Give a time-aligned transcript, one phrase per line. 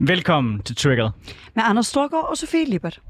[0.00, 1.10] Velkommen til Triggered.
[1.54, 3.00] Med Anders Storgård og Sofie Lippert.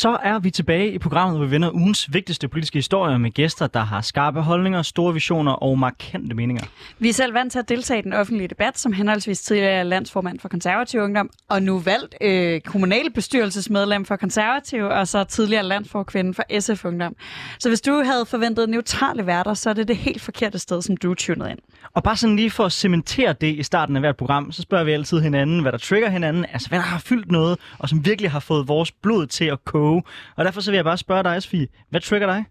[0.00, 3.66] Så er vi tilbage i programmet, hvor vi vender ugens vigtigste politiske historier med gæster,
[3.66, 6.64] der har skarpe holdninger, store visioner og markante meninger.
[6.98, 10.40] Vi er selv vant til at deltage i den offentlige debat, som henholdsvis tidligere landsformand
[10.40, 16.60] for konservativ ungdom, og nu valgt øh, kommunalbestyrelsesmedlem for konservativ, og så tidligere landsforkvinde for
[16.60, 17.16] SF Ungdom.
[17.58, 20.96] Så hvis du havde forventet neutrale værter, så er det det helt forkerte sted, som
[20.96, 21.58] du er tunet ind.
[21.94, 24.84] Og bare sådan lige for at cementere det i starten af hvert program, så spørger
[24.84, 28.06] vi altid hinanden, hvad der trigger hinanden, altså hvad der har fyldt noget, og som
[28.06, 29.89] virkelig har fået vores blod til at koge.
[30.36, 32.44] Og derfor så vil jeg bare spørge dig, Sofie, hvad trigger dig?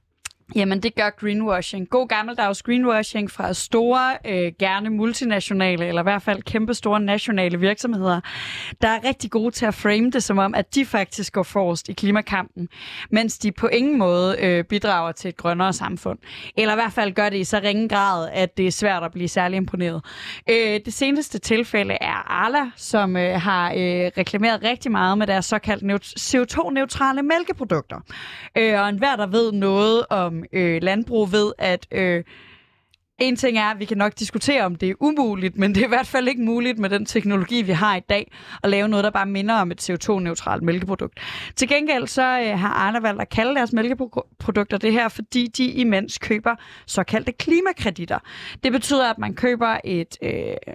[0.55, 1.89] Jamen, det gør greenwashing.
[1.89, 7.59] God gammeldags greenwashing fra store, øh, gerne multinationale, eller i hvert fald kæmpe store nationale
[7.59, 8.21] virksomheder,
[8.81, 11.89] der er rigtig gode til at frame det som om, at de faktisk går forrest
[11.89, 12.67] i klimakampen,
[13.11, 16.19] mens de på ingen måde øh, bidrager til et grønnere samfund.
[16.57, 19.11] Eller i hvert fald gør det i så ringe grad, at det er svært at
[19.11, 20.05] blive særlig imponeret.
[20.49, 23.77] Øh, det seneste tilfælde er Arla, som øh, har øh,
[24.17, 25.83] reklameret rigtig meget med deres såkaldt
[26.19, 27.97] CO2-neutrale mælkeprodukter.
[28.57, 32.23] Øh, og enhver, der ved noget om øh, landbrug ved, at øh,
[33.21, 35.85] en ting er, at vi kan nok diskutere, om det er umuligt, men det er
[35.85, 38.31] i hvert fald ikke muligt med den teknologi, vi har i dag,
[38.63, 41.19] at lave noget, der bare minder om et CO2-neutralt mælkeprodukt.
[41.55, 45.65] Til gengæld så øh, har Arne valgt at kalde deres mælkeprodukter det her, fordi de
[45.65, 48.19] imens køber såkaldte klimakreditter.
[48.63, 50.31] Det betyder, at man køber et øh,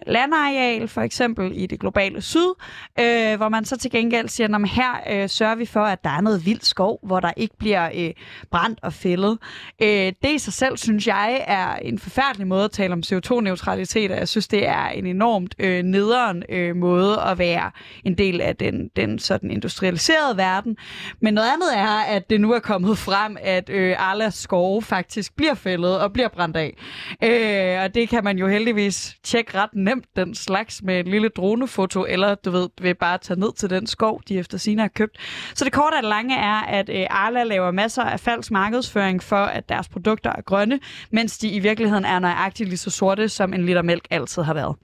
[0.07, 2.55] landareal, for eksempel i det globale syd,
[3.01, 6.11] øh, hvor man så til gengæld siger, at her øh, sørger vi for, at der
[6.11, 8.11] er noget vild skov, hvor der ikke bliver øh,
[8.51, 9.39] brændt og fældet.
[9.83, 9.89] Øh,
[10.23, 14.11] det i sig selv, synes jeg, er en forfærdelig forfærdelig måde at tale om CO2-neutralitet,
[14.11, 17.71] og jeg synes, det er en enormt øh, nederen øh, måde at være
[18.05, 20.77] en del af den, den sådan industrialiserede verden.
[21.21, 25.37] Men noget andet er, at det nu er kommet frem, at øh, alle skove faktisk
[25.37, 26.77] bliver fældet og bliver brændt af.
[27.23, 31.29] Øh, og det kan man jo heldigvis tjekke ret nemt, den slags med et lille
[31.29, 34.89] dronefoto, eller du ved, ved bare tage ned til den skov, de efter sine har
[34.89, 35.17] købt.
[35.55, 39.45] Så det korte og lange er, at øh, Arla laver masser af falsk markedsføring for,
[39.45, 40.81] at deres produkter er grønne,
[41.11, 44.55] mens de i virkeligheden er nøjagtigt lige så sorte, som en liter mælk altid har
[44.55, 44.77] været.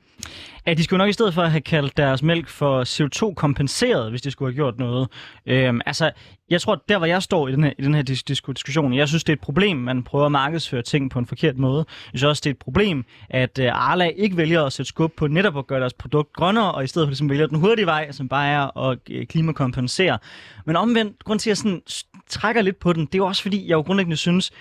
[0.67, 4.31] Ja, de skulle nok i stedet for have kaldt deres mælk for CO2-kompenseret, hvis de
[4.31, 5.09] skulle have gjort noget.
[5.47, 6.11] Øhm, altså,
[6.51, 9.09] jeg tror, der hvor jeg står i den her, i den her dis- diskussion, jeg
[9.09, 11.85] synes, det er et problem, man prøver at markedsføre ting på en forkert måde.
[12.13, 15.13] Jeg synes også, det er et problem, at øh, Arla ikke vælger at sætte skub
[15.17, 17.87] på netop at gøre deres produkt grønnere, og i stedet for ligesom vælger den hurtige
[17.87, 20.19] vej, som bare er at øh, klimakompensere.
[20.67, 21.83] Men omvendt, grund til, at jeg sådan
[22.29, 24.53] trækker lidt på den, det er jo også fordi, jeg jo grundlæggende synes,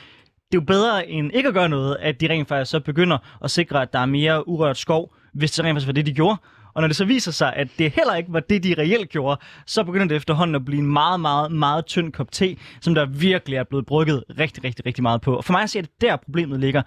[0.51, 3.17] det er jo bedre end ikke at gøre noget, at de rent faktisk så begynder
[3.43, 6.13] at sikre, at der er mere urørt skov, hvis det rent faktisk var det, de
[6.13, 6.37] gjorde.
[6.73, 9.41] Og når det så viser sig, at det heller ikke var det, de reelt gjorde,
[9.65, 13.05] så begynder det efterhånden at blive en meget, meget, meget tynd kop te, som der
[13.05, 15.35] virkelig er blevet brygget rigtig, rigtig, rigtig meget på.
[15.35, 16.81] Og for mig at se, at det der problemet ligger.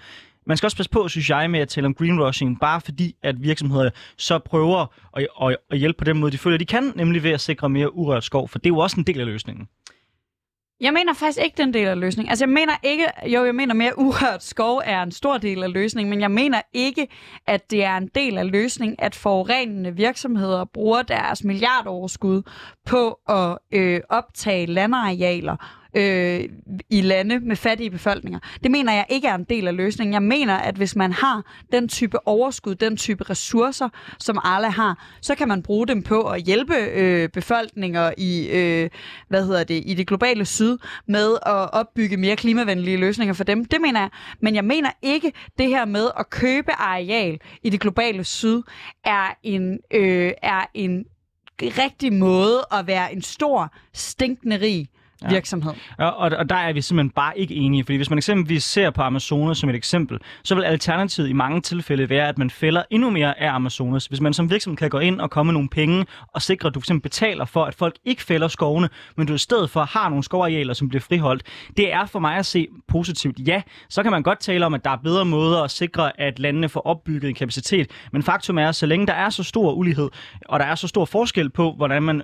[0.47, 3.43] Man skal også passe på, synes jeg, med at tale om greenwashing, bare fordi, at
[3.43, 4.87] virksomheder så prøver
[5.17, 7.69] at, at, at hjælpe på den måde, de føler, de kan, nemlig ved at sikre
[7.69, 9.69] mere urørt skov, for det er jo også en del af løsningen.
[10.83, 12.31] Jeg mener faktisk ikke den del af løsningen.
[12.31, 15.73] Altså jeg mener ikke, jo jeg mener mere urørt skov er en stor del af
[15.73, 17.09] løsningen, men jeg mener ikke,
[17.47, 22.43] at det er en del af løsningen, at forurenende virksomheder bruger deres milliardoverskud
[22.87, 26.49] på at øh, optage landarealer øh,
[26.91, 28.39] i lande med fattige befolkninger.
[28.63, 30.15] Det mener jeg ikke er en del af løsningen.
[30.15, 33.89] Jeg mener, at hvis man har den type overskud, den type ressourcer,
[34.19, 38.91] som Arla har, så kan man bruge dem på at hjælpe øh, befolkninger i, øh,
[39.29, 43.65] hvad hedder det, i det globale syd med at opbygge mere klimavenlige løsninger for dem.
[43.65, 44.11] Det mener jeg.
[44.41, 48.63] Men jeg mener ikke, det her med at købe areal i det globale syd
[49.05, 51.05] er en, øh, er en
[51.63, 54.89] rigtig måde at være en stor, stinkende rig
[55.23, 55.29] ja.
[55.29, 55.73] virksomhed.
[55.99, 58.91] Ja, og, og der er vi simpelthen bare ikke enige, fordi hvis man eksempelvis ser
[58.91, 62.83] på Amazonas som et eksempel, så vil alternativet i mange tilfælde være, at man fælder
[62.91, 64.07] endnu mere af Amazonas.
[64.07, 66.75] Hvis man som virksomhed kan gå ind og komme med nogle penge og sikre, at
[66.75, 70.09] du fx betaler for, at folk ikke fælder skovene, men du i stedet for har
[70.09, 71.43] nogle skovarealer, som bliver friholdt,
[71.77, 73.37] det er for mig at se positivt.
[73.47, 76.39] Ja, så kan man godt tale om, at der er bedre måder at sikre, at
[76.39, 79.73] landene får opbygget en kapacitet, men faktum er, at så længe der er så stor
[79.73, 80.09] ulighed,
[80.49, 82.23] og der er så stor forskel på, hvordan man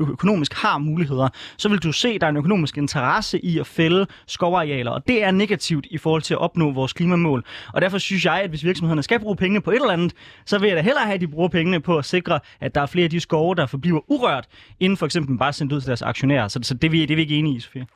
[0.00, 1.28] økonomisk har muligheder,
[1.58, 5.24] så vil du se, at der er økonomisk interesse i at fælde skovarealer, og det
[5.24, 7.44] er negativt i forhold til at opnå vores klimamål.
[7.72, 10.12] Og derfor synes jeg, at hvis virksomhederne skal bruge penge på et eller andet,
[10.46, 12.80] så vil jeg da hellere have, at de bruger pengene på at sikre, at der
[12.80, 14.46] er flere af de skove, der forbliver urørt,
[14.80, 16.48] inden for eksempel bare sendt ud til deres aktionærer.
[16.48, 17.86] Så, så det, det er vi ikke enige i, Sofie.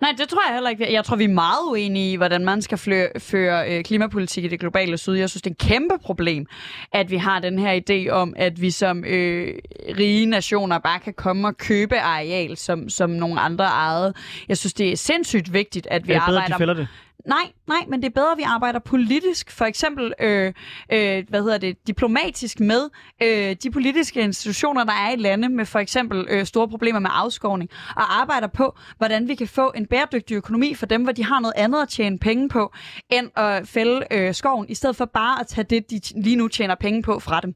[0.00, 0.92] Nej, det tror jeg heller ikke.
[0.92, 4.48] Jeg tror, vi er meget uenige i, hvordan man skal føre, føre øh, klimapolitik i
[4.48, 5.14] det globale syd.
[5.14, 6.46] Jeg synes, det er et kæmpe problem,
[6.92, 9.54] at vi har den her idé om, at vi som øh,
[9.98, 14.14] rige nationer bare kan komme og købe areal, som, som nogle andre ejede.
[14.48, 16.74] Jeg synes, det er sindssygt vigtigt, at vi er det bedre, arbejder...
[16.74, 16.88] de det?
[17.28, 19.50] Nej, nej, men det er bedre, at vi arbejder politisk.
[19.50, 20.52] For eksempel, øh,
[20.92, 22.88] øh, hvad hedder det, diplomatisk med
[23.22, 27.10] øh, de politiske institutioner, der er i lande med for eksempel øh, store problemer med
[27.12, 31.24] afskovning, og arbejder på, hvordan vi kan få en bæredygtig økonomi for dem, hvor de
[31.24, 32.72] har noget andet at tjene penge på,
[33.10, 36.48] end at fælde øh, skoven, i stedet for bare at tage det, de lige nu
[36.48, 37.54] tjener penge på fra dem.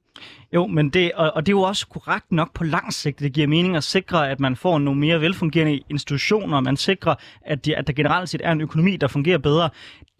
[0.54, 3.18] Jo, men det, og, og det er jo også korrekt nok på lang sigt.
[3.18, 7.14] Det giver mening at sikre, at man får nogle mere velfungerende institutioner, man sikrer,
[7.46, 9.61] at, de, at der generelt set er en økonomi, der fungerer bedre.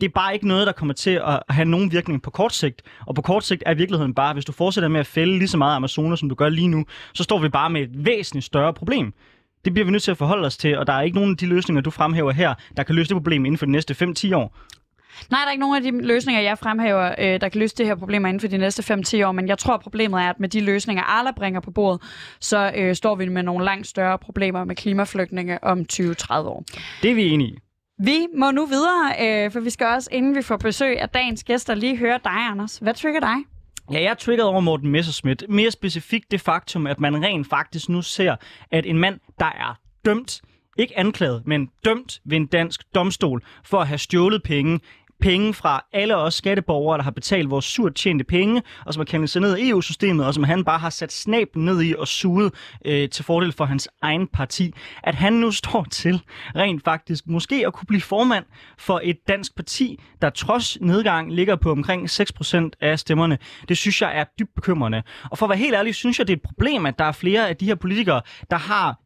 [0.01, 2.83] Det er bare ikke noget, der kommer til at have nogen virkning på kort sigt.
[3.07, 5.57] Og på kort sigt er virkeligheden bare, hvis du fortsætter med at fælde lige så
[5.57, 6.85] meget Amazonas, som du gør lige nu,
[7.15, 9.15] så står vi bare med et væsentligt større problem.
[9.65, 11.37] Det bliver vi nødt til at forholde os til, og der er ikke nogen af
[11.37, 14.37] de løsninger, du fremhæver her, der kan løse det problem inden for de næste 5-10
[14.37, 14.57] år.
[15.31, 17.87] Nej, der er ikke nogen af de løsninger, jeg fremhæver, øh, der kan løse det
[17.87, 20.49] her problem inden for de næste 5-10 år, men jeg tror, problemet er, at med
[20.49, 22.03] de løsninger, Arla bringer på bordet,
[22.41, 26.65] så øh, står vi med nogle langt større problemer med klimaflygtninge om 20-30 år.
[27.03, 27.59] Det er vi enige i.
[28.05, 31.45] Vi må nu videre, øh, for vi skal også, inden vi får besøg af dagens
[31.45, 32.79] gæster, lige høre dig, Anders.
[32.79, 33.35] Hvad trigger dig?
[33.93, 35.45] Ja, jeg er triggeret over Morten Messerschmidt.
[35.49, 38.37] Mere specifikt det faktum, at man rent faktisk nu ser,
[38.71, 40.41] at en mand, der er dømt,
[40.79, 44.81] ikke anklaget, men dømt ved en dansk domstol for at have stjålet penge,
[45.23, 49.05] penge fra alle os skatteborgere, der har betalt vores surt tjente penge, og som har
[49.05, 52.09] kendt sig ned i EU-systemet, og som han bare har sat snaben ned i og
[52.09, 52.55] suget
[52.85, 54.75] øh, til fordel for hans egen parti.
[55.03, 56.23] At han nu står til
[56.57, 58.45] rent faktisk måske at kunne blive formand
[58.79, 63.39] for et dansk parti, der trods nedgang ligger på omkring 6% af stemmerne.
[63.69, 65.03] Det synes jeg er dybt bekymrende.
[65.31, 67.13] Og for at være helt ærlig, synes jeg, det er et problem, at der er
[67.13, 68.21] flere af de her politikere,
[68.51, 68.97] der har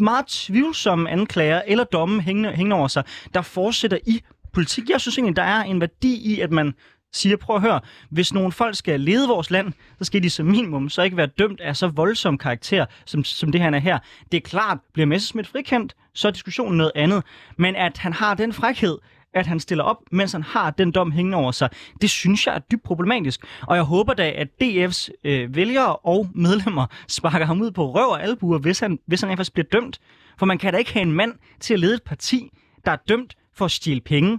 [0.00, 4.20] meget tvivlsomme anklager eller domme hængende, hængende over sig, der fortsætter i
[4.56, 4.90] politik.
[4.90, 6.74] Jeg synes egentlig, der er en værdi i, at man
[7.12, 7.80] siger, prøv at høre,
[8.10, 11.26] hvis nogle folk skal lede vores land, så skal de som minimum så ikke være
[11.26, 13.98] dømt af så voldsom karakter, som, som det her er her.
[14.32, 17.22] Det er klart, bliver Messerschmidt frikendt, så er diskussionen noget andet.
[17.56, 18.98] Men at han har den frækhed,
[19.34, 21.68] at han stiller op, mens han har den dom hængende over sig,
[22.00, 23.40] det synes jeg er dybt problematisk.
[23.62, 28.08] Og jeg håber da, at DF's øh, vælgere og medlemmer sparker ham ud på røv
[28.08, 30.00] og albuer, hvis han, hvis han faktisk bliver dømt.
[30.38, 32.50] For man kan da ikke have en mand til at lede et parti,
[32.84, 34.38] der er dømt for at stjæle penge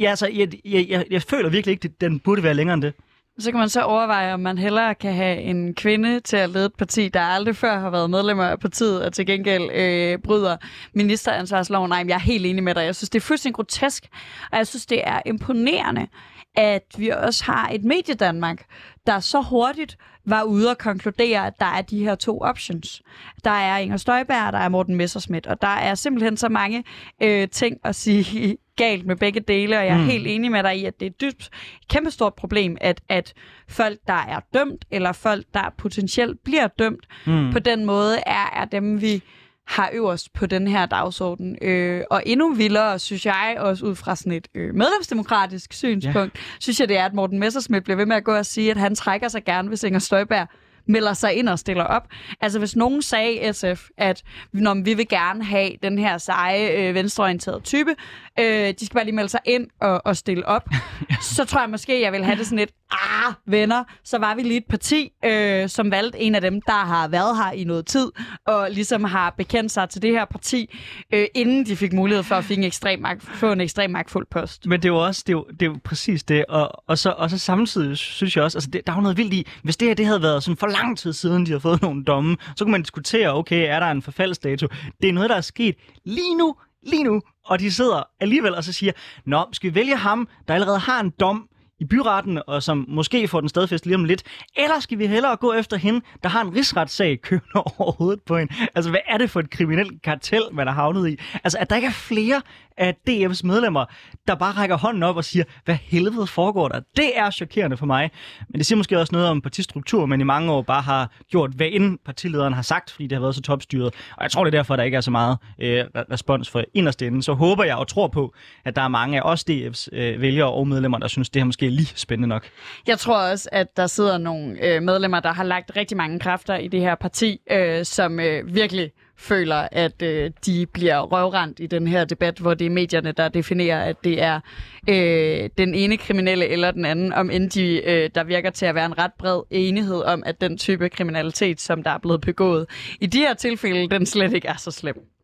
[0.00, 2.82] ja, altså, jeg, jeg, jeg, jeg føler virkelig ikke, at den burde være længere end
[2.82, 2.94] det.
[3.38, 6.66] Så kan man så overveje, om man hellere kan have en kvinde til at lede
[6.66, 10.56] et parti, der aldrig før har været medlemmer af partiet, og til gengæld øh, bryder
[10.94, 11.88] ministeransvarsloven.
[11.88, 12.84] Nej, jeg er helt enig med dig.
[12.84, 14.06] Jeg synes, det er fuldstændig grotesk,
[14.52, 16.06] og jeg synes, det er imponerende,
[16.54, 18.64] at vi også har et mediedanmark,
[19.06, 23.02] der så hurtigt var ude og konkludere, at der er de her to options.
[23.44, 26.84] Der er Inger Støjberg, der er Morten Messerschmidt, og der er simpelthen så mange
[27.22, 30.06] øh, ting at sige galt med begge dele, og jeg er mm.
[30.06, 31.50] helt enig med dig i, at det er et dybt,
[31.90, 33.32] kæmpestort problem, at, at
[33.68, 37.52] folk, der er dømt, eller folk, der potentielt bliver dømt, mm.
[37.52, 39.22] på den måde er, er dem, vi
[39.70, 41.58] har øverst på den her dagsorden.
[41.62, 46.40] Øh, og endnu vildere, synes jeg, også ud fra sådan et øh, medlemsdemokratisk synspunkt, ja.
[46.60, 48.76] synes jeg, det er, at Morten Messersmith bliver ved med at gå og sige, at
[48.76, 50.48] han trækker sig gerne, hvis Inger Støjberg
[50.86, 52.08] melder sig ind og stiller op.
[52.40, 54.22] Altså hvis nogen sagde SF, at
[54.52, 57.94] når vi vil gerne have den her seje øh, venstreorienterede type,
[58.40, 60.68] øh, de skal bare lige melde sig ind og, og stille op,
[61.36, 64.42] så tror jeg måske, jeg vil have det sådan lidt, ah, venner, så var vi
[64.42, 67.86] lige et parti, øh, som valgte en af dem, der har været her i noget
[67.86, 68.10] tid,
[68.46, 70.76] og ligesom har bekendt sig til det her parti,
[71.14, 74.26] øh, inden de fik mulighed for at få en ekstrem, magt, få en ekstrem magtfuld
[74.30, 74.66] post.
[74.66, 76.98] Men det er jo også, det er jo, det er jo præcis det, og, og,
[76.98, 79.46] så, og så samtidig synes jeg også, altså det, der er jo noget vildt i,
[79.62, 82.04] hvis det her det havde været sådan for lang tid siden, de har fået nogle
[82.04, 84.66] domme, så kunne man diskutere, okay, er der en forfaldsdato?
[85.02, 88.64] Det er noget, der er sket lige nu, lige nu, og de sidder alligevel og
[88.64, 88.92] så siger,
[89.24, 91.48] nå, skal vi vælge ham, der allerede har en dom,
[91.80, 94.22] i byretten, og som måske får den stadfæst lige om lidt?
[94.56, 98.38] Eller skal vi hellere gå efter hende, der har en rigsretssag kørende over hovedet på
[98.38, 98.54] hende?
[98.74, 101.16] Altså, hvad er det for et kriminelt kartel, man har havnet i?
[101.44, 102.42] Altså, at der ikke er flere
[102.80, 103.84] af DF's medlemmer,
[104.28, 106.80] der bare rækker hånden op og siger, hvad helvede foregår der?
[106.96, 108.10] Det er chokerende for mig.
[108.48, 111.50] Men det siger måske også noget om partistruktur, men i mange år bare har gjort,
[111.50, 113.94] hvad end partilederen har sagt, fordi det har været så topstyret.
[114.16, 117.02] Og jeg tror, det er derfor, der ikke er så meget øh, respons for inderst
[117.02, 117.22] inden.
[117.22, 118.34] Så håber jeg og tror på,
[118.64, 121.46] at der er mange af os DF's øh, vælgere og medlemmer, der synes, det her
[121.46, 122.48] måske lige spændende nok.
[122.86, 126.56] Jeg tror også, at der sidder nogle øh, medlemmer, der har lagt rigtig mange kræfter
[126.56, 131.66] i det her parti, øh, som øh, virkelig føler, at øh, de bliver røvrendt i
[131.66, 134.40] den her debat, hvor det er medierne, der definerer, at det er
[134.88, 138.74] øh, den ene kriminelle eller den anden, om end de, øh, der virker til at
[138.74, 142.66] være en ret bred enighed om, at den type kriminalitet, som der er blevet begået,
[143.00, 145.19] i de her tilfælde, den slet ikke er så slem.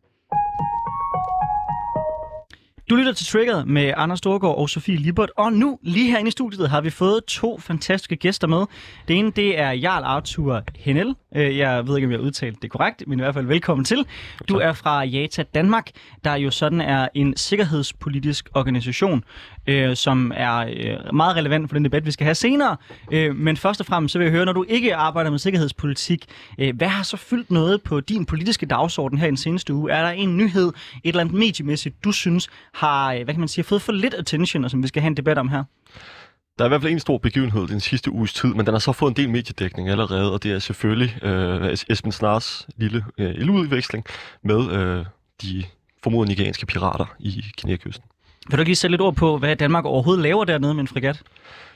[2.89, 6.31] Du lytter til Triggered med Anders Storgård og Sofie Libert, og nu, lige herinde i
[6.31, 8.65] studiet, har vi fået to fantastiske gæster med.
[9.07, 11.15] Det ene, det er Jarl Arthur Henel.
[11.35, 13.85] Øh, Jeg ved ikke, om jeg har udtalt det korrekt, men i hvert fald velkommen
[13.85, 14.05] til.
[14.49, 15.89] Du er fra Jata Danmark,
[16.23, 19.23] der jo sådan er en sikkerhedspolitisk organisation,
[19.67, 22.77] øh, som er øh, meget relevant for den debat, vi skal have senere.
[23.11, 26.25] Øh, men først og fremmest, så vil jeg høre, når du ikke arbejder med sikkerhedspolitik,
[26.57, 29.91] øh, hvad har så fyldt noget på din politiske dagsorden her i den seneste uge?
[29.91, 33.47] Er der en nyhed, et eller andet mediemæssigt, du synes har, øh, hvad kan man
[33.47, 35.63] sige, fået for lidt attention, og som vi skal have en debat om her?
[36.57, 38.79] Der er i hvert fald en stor begivenhed den sidste uges tid, men den har
[38.79, 43.29] så fået en del mediedækning allerede, og det er selvfølgelig øh, Esben Snars lille øh,
[43.29, 44.05] eludveksling
[44.43, 45.05] med øh,
[45.41, 45.63] de
[46.03, 48.05] formodede nigerianske pirater i Guinea-kysten.
[48.49, 50.87] Vil du ikke lige sætte lidt ord på, hvad Danmark overhovedet laver dernede med en
[50.87, 51.21] fregat?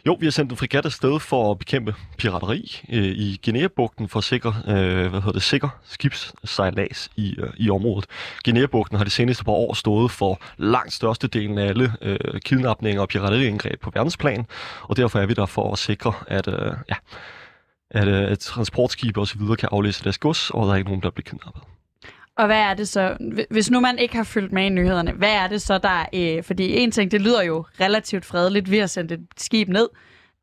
[0.05, 4.17] Jo, vi har sendt en fregat afsted for at bekæmpe pirateri øh, i Guinea-bugten for
[4.17, 8.05] at sikre, øh, hvad hedder det, sikker skibssejlads i, øh, i området.
[8.45, 13.09] Guinea-bugten har de seneste par år stået for langt størstedelen af alle øh, kidnapninger og
[13.09, 14.45] pirateriangreb på verdensplan,
[14.81, 16.95] og derfor er vi der for at sikre, at, øh, ja,
[17.89, 19.41] at, øh, at transportskibe osv.
[19.59, 21.63] kan aflæse deres gods, og der er ikke nogen, der bliver kidnappet.
[22.37, 23.17] Og hvad er det så,
[23.49, 26.43] hvis nu man ikke har fulgt med i nyhederne, hvad er det så, der øh,
[26.43, 29.87] fordi en ting, det lyder jo relativt fredeligt, vi har sendt et skib ned,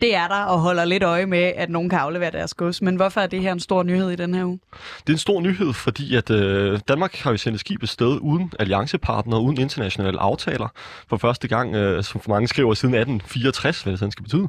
[0.00, 2.82] det er der og holder lidt øje med, at nogen kan aflevere deres gods.
[2.82, 4.58] Men hvorfor er det her en stor nyhed i den her uge?
[5.00, 8.18] Det er en stor nyhed, fordi at øh, Danmark har jo sendt et skib sted
[8.20, 10.68] uden alliancepartnere, uden internationale aftaler.
[11.08, 14.48] For første gang, øh, som for mange skriver, siden 1864, hvad det sådan skal betyde.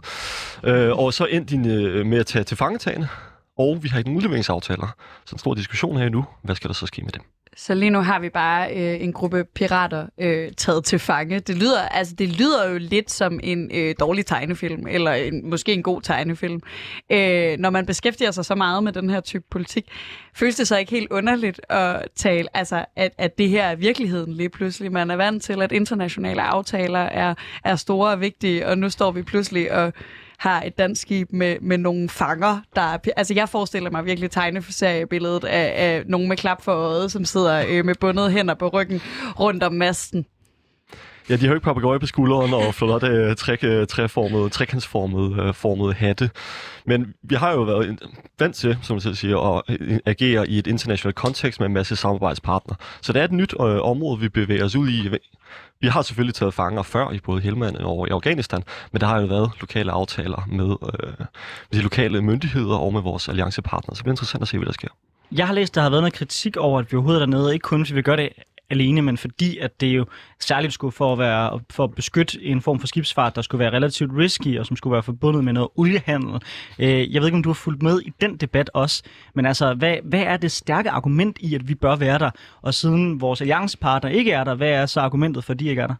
[0.63, 3.09] Øh, og så endte de øh, med at tage til fangetagene,
[3.59, 4.95] og vi har ikke nogen udleveringsaftaler.
[5.25, 6.25] Så en stor diskussion her nu.
[6.41, 7.21] Hvad skal der så ske med dem?
[7.57, 11.39] Så lige nu har vi bare øh, en gruppe pirater øh, taget til fange.
[11.39, 15.73] Det lyder, altså, det lyder jo lidt som en øh, dårlig tegnefilm, eller en, måske
[15.73, 16.61] en god tegnefilm.
[17.11, 19.85] Øh, når man beskæftiger sig så meget med den her type politik,
[20.33, 24.33] føles det så ikke helt underligt at tale, altså, at, at det her er virkeligheden
[24.33, 24.91] lige pludselig.
[24.91, 29.11] Man er vant til, at internationale aftaler er, er store og vigtige, og nu står
[29.11, 29.93] vi pludselig og
[30.39, 32.97] har et dansk skib med, med nogle fanger, der er...
[33.17, 37.63] Altså, jeg forestiller mig virkelig tegneseriebilledet af, af nogen med klap for øjet, som sidder
[37.69, 39.01] øh, med bundet hænder på ryggen
[39.39, 40.25] rundt om masten.
[41.29, 45.47] Ja, de har jo ikke papegøje på skulderen og flotte øh, træk, øh, træformede, trekantsformede
[45.47, 46.29] uh, formede hatte.
[46.85, 47.99] Men vi har jo været
[48.39, 51.95] vant til, som jeg selv siger, at agere i et internationalt kontekst med en masse
[51.95, 52.77] samarbejdspartnere.
[53.01, 55.09] Så det er et nyt øh, område, vi bevæger os ud i.
[55.81, 59.19] Vi har selvfølgelig taget fanger før i både Helmand og i Afghanistan, men der har
[59.19, 61.13] jo været lokale aftaler med, øh,
[61.71, 63.95] med de lokale myndigheder og med vores alliancepartnere.
[63.95, 64.87] Så det bliver interessant at se, hvad der sker.
[65.31, 67.63] Jeg har læst, der har været noget kritik over, at vi overhovedet er dernede, ikke
[67.63, 68.29] kun fordi vi gør det
[68.69, 70.05] alene, men fordi at det jo
[70.39, 73.71] særligt skulle for at, være, for at beskytte en form for skibsfart, der skulle være
[73.71, 76.41] relativt risky, og som skulle være forbundet med noget oliehandel.
[76.79, 79.03] Øh, jeg ved ikke, om du har fulgt med i den debat også,
[79.35, 82.31] men altså, hvad, hvad er det stærke argument i, at vi bør være der?
[82.61, 85.81] Og siden vores alliancepartner ikke er der, hvad er så argumentet for, at de ikke
[85.81, 85.95] er der?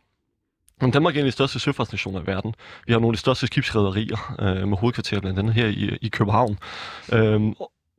[0.81, 2.53] Men Danmark er en af de største søfartsnationer i verden.
[2.87, 6.09] Vi har nogle af de største skibsrederier øh, med hovedkvarter blandt andet her i, i
[6.09, 6.57] København.
[7.13, 7.41] Øh,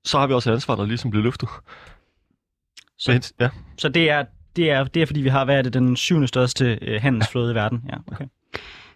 [0.05, 1.49] så har vi også et ansvar, der ligesom bliver løftet.
[2.99, 3.49] Så, ja.
[3.79, 4.25] så det er
[4.57, 7.83] det er, det er fordi, vi har været den syvende største øh, handelsflåde i verden.
[7.89, 8.25] Ja, okay.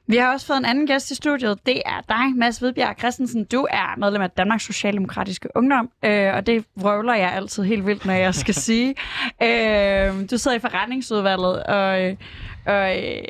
[0.07, 1.59] Vi har også fået en anden gæst i studiet.
[1.67, 3.45] Det er dig, Mads Hvidbjerg Christensen.
[3.45, 8.07] Du er medlem af Danmarks Socialdemokratiske Ungdom, øh, og det vrøvler jeg altid helt vildt,
[8.07, 8.95] når jeg skal sige.
[9.43, 12.17] Øh, du sidder i forretningsudvalget, og, øh,
[12.67, 13.23] og øh,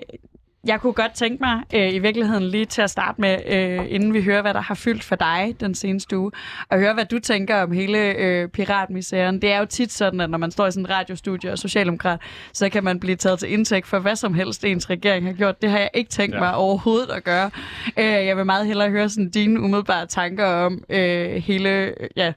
[0.67, 4.15] jeg kunne godt tænke mig øh, i virkeligheden lige til at starte med, øh, inden
[4.15, 6.31] vi hører, hvad der har fyldt for dig den seneste uge,
[6.69, 9.43] og høre, hvad du tænker om hele øh, piratmisæren.
[9.43, 12.21] Det er jo tit sådan, at når man står i sådan en radiostudie og socialdemokrat,
[12.53, 15.63] så kan man blive taget til indtægt for hvad som helst ens regering har gjort.
[15.63, 16.41] Det har jeg ikke tænkt ja.
[16.41, 17.51] mig overhovedet at gøre.
[17.99, 21.95] Øh, jeg vil meget hellere høre sådan dine umiddelbare tanker om øh, hele...
[22.17, 22.33] Ja,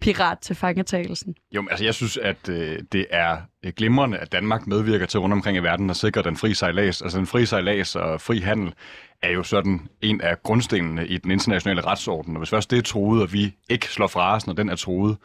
[0.00, 1.34] pirat til fangetagelsen?
[1.52, 5.32] Jo, altså jeg synes, at øh, det er øh, glimrende, at Danmark medvirker til rundt
[5.32, 7.02] omkring i verden at sikre den fri sejlads.
[7.02, 8.74] Altså den fri sejlads og fri handel
[9.22, 12.36] er jo sådan en af grundstenene i den internationale retsorden.
[12.36, 14.76] Og hvis først det er troet, og vi ikke slår fra os, når den er
[14.76, 15.16] troet,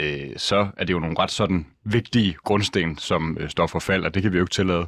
[0.00, 4.04] øh, så er det jo nogle ret sådan vigtige grundsten, som øh, står for fald,
[4.04, 4.86] og det kan vi jo ikke tillade.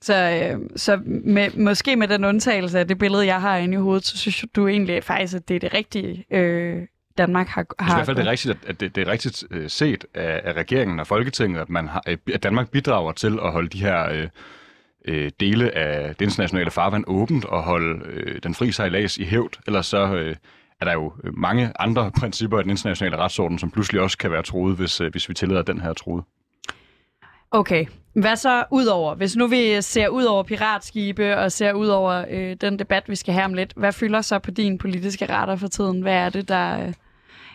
[0.00, 3.80] Så, øh, så med, måske med den undtagelse af det billede, jeg har inde i
[3.80, 6.82] hovedet, så synes du egentlig faktisk, at det er det rigtige øh,
[7.18, 7.66] Danmark har...
[7.78, 10.40] har I hvert fald det er rigtigt, at det, det er rigtigt øh, set af,
[10.44, 12.02] af regeringen og Folketinget, at, man har,
[12.34, 14.28] at Danmark bidrager til at holde de her øh,
[15.04, 19.52] øh, dele af det internationale farvand åbent og holde øh, den fri sejlads i hævd.
[19.66, 20.36] Ellers så øh,
[20.80, 24.42] er der jo mange andre principper i den internationale retsorden, som pludselig også kan være
[24.42, 26.24] troet, hvis, øh, hvis vi tillader den her troet.
[27.50, 27.86] Okay.
[28.14, 29.14] Hvad så udover?
[29.14, 33.16] Hvis nu vi ser ud over piratskibe og ser ud over øh, den debat, vi
[33.16, 36.00] skal have om lidt, hvad fylder så på din politiske retter for tiden?
[36.00, 36.92] Hvad er det, der...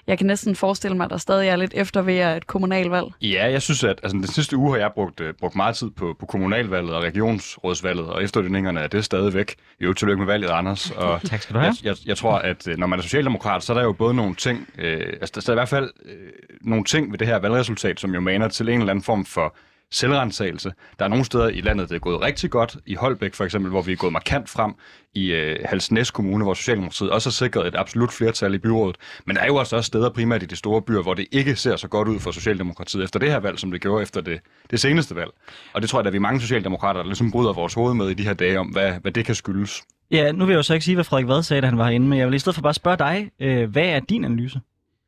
[0.07, 3.05] Øh Jeg kan næsten forestille mig, at der stadig er lidt efter ved et kommunalvalg.
[3.21, 5.89] Ja, jeg synes, at altså, den sidste uge har jeg brugt, uh, brugt meget tid
[5.89, 9.55] på, på kommunalvalget og regionsrådsvalget, og efterdønningerne er det stadigvæk.
[9.79, 10.91] Jo, tillykke med valget, Anders.
[10.97, 11.73] Og Tak skal du have.
[11.83, 14.13] jeg, jeg, jeg tror, at øh, når man er socialdemokrat, så er der jo både
[14.13, 16.13] nogle ting, øh, altså der er i hvert fald øh,
[16.61, 19.55] nogle ting ved det her valgresultat, som jo maner til en eller anden form for
[19.91, 20.73] selvrensagelse.
[20.99, 22.77] Der er nogle steder i landet, det er gået rigtig godt.
[22.85, 24.73] I Holbæk for eksempel, hvor vi er gået markant frem.
[25.13, 28.95] I øh, Halsnæs Kommune, hvor Socialdemokratiet også har sikret et absolut flertal i byrådet.
[29.25, 31.55] Men der er jo altså også steder, primært i de store byer, hvor det ikke
[31.55, 34.39] ser så godt ud for Socialdemokratiet efter det her valg, som det gjorde efter det,
[34.71, 35.29] det seneste valg.
[35.73, 38.09] Og det tror jeg, at vi er mange socialdemokrater, der ligesom bryder vores hoved med
[38.09, 39.83] i de her dage om, hvad, hvad det kan skyldes.
[40.11, 41.85] Ja, nu vil jeg jo så ikke sige, hvad Frederik Vad sagde, da han var
[41.85, 44.59] herinde, men jeg vil i stedet for bare spørge dig, øh, hvad er din analyse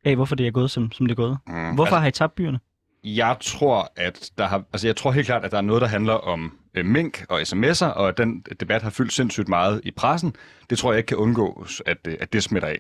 [0.06, 1.38] af, hvorfor det er gået, som, som det er gået?
[1.48, 2.60] Mm, Hvorfor har I tabt byerne?
[3.04, 5.88] Jeg tror, at der har, altså jeg tror helt klart, at der er noget, der
[5.88, 9.92] handler om øh, mink og sms'er, og at den debat har fyldt sindssygt meget i
[9.92, 10.36] pressen.
[10.70, 12.80] Det tror jeg ikke kan undgås, at, øh, at det smitter af.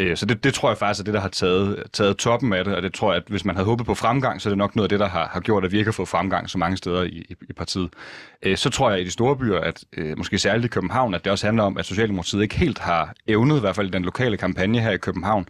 [0.00, 2.64] Øh, så det, det tror jeg faktisk er det, der har taget, taget toppen af
[2.64, 4.58] det, og det tror jeg, at hvis man havde håbet på fremgang, så er det
[4.58, 6.58] nok noget af det, der har, har gjort, at vi ikke har fået fremgang så
[6.58, 7.90] mange steder i, i, i partiet.
[8.42, 11.24] Øh, så tror jeg i de store byer, at øh, måske særligt i København, at
[11.24, 14.04] det også handler om, at Socialdemokratiet ikke helt har evnet, i hvert fald i den
[14.04, 15.48] lokale kampagne her i København,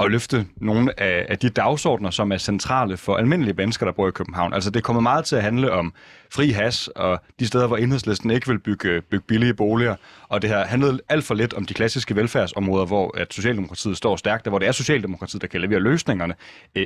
[0.00, 4.08] at løfte nogle af, af de dagsordner, som er centrale for almindelige mennesker, der bor
[4.08, 4.52] i København.
[4.52, 5.92] Altså det kommer meget til at handle om
[6.32, 9.94] fri has og de steder, hvor enhedslisten ikke vil bygge, bygge billige boliger.
[10.28, 14.16] Og det har handlet alt for lidt om de klassiske velfærdsområder, hvor at Socialdemokratiet står
[14.16, 16.34] stærkt, og hvor det er Socialdemokratiet, der kan levere løsningerne.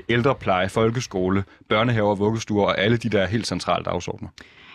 [0.08, 4.28] Ældrepleje, folkeskole, børnehaver, vuggestuer og alle de der helt centrale dagsordner.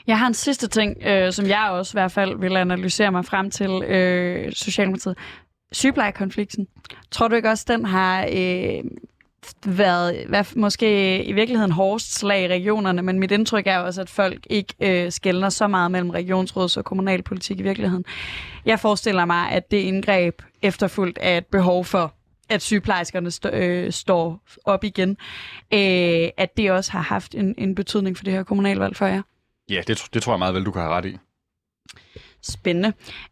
[0.07, 3.25] Jeg har en sidste ting, øh, som jeg også i hvert fald vil analysere mig
[3.25, 5.17] frem til øh, Socialdemokratiet.
[5.75, 6.67] Sygeplejekonflikten.
[7.11, 8.83] Tror du ikke også, den har øh,
[9.65, 14.09] været hvad, måske i virkeligheden hårdest slag i regionerne, men mit indtryk er også, at
[14.09, 18.05] folk ikke øh, skældner så meget mellem regionsråds- og kommunalpolitik i virkeligheden.
[18.65, 22.13] Jeg forestiller mig, at det indgreb efterfulgt af et behov for
[22.49, 25.09] at sygeplejerskerne st- øh, står op igen,
[25.73, 29.21] øh, at det også har haft en, en betydning for det her kommunalvalg for jer.
[29.69, 31.17] Ja, det, det tror jeg meget vel, du kan have ret i.
[32.49, 32.87] Spændende.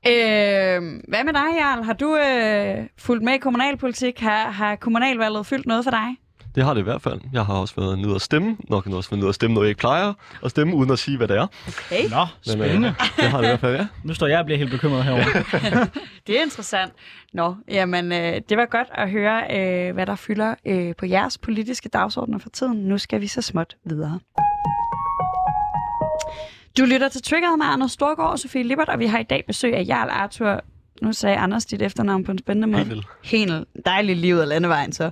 [0.07, 1.83] Øh, hvad med dig, Jarl?
[1.83, 4.19] Har du øh, fulgt med i kommunalpolitik?
[4.19, 6.07] Har, har kommunalvalget fyldt noget for dig?
[6.55, 7.21] Det har det i hvert fald.
[7.33, 8.57] Jeg har også været nede at stemme.
[8.69, 11.17] Nok også været nede at stemme, når jeg ikke plejer at stemme, uden at sige,
[11.17, 11.47] hvad det er.
[11.67, 12.09] Okay.
[12.09, 12.95] Nå, Men, øh, spændende.
[13.17, 13.87] det har det i hvert fald, ja.
[14.07, 15.87] Nu står jeg og bliver helt bekymret herovre.
[16.27, 16.93] Det er interessant.
[17.33, 21.37] Nå, jamen, øh, det var godt at høre, øh, hvad der fylder øh, på jeres
[21.37, 22.77] politiske dagsordner for tiden.
[22.77, 24.19] Nu skal vi så småt videre.
[26.77, 29.43] Du lytter til Triggeret med Anders Storgård og Sofie Lippert, og vi har i dag
[29.47, 30.61] besøg af Jarl Arthur.
[31.01, 32.83] Nu sagde Anders dit efternavn på en spændende måde.
[32.83, 33.05] Henel.
[33.23, 33.65] Henel.
[33.85, 35.03] Dejligt livet af landevejen så.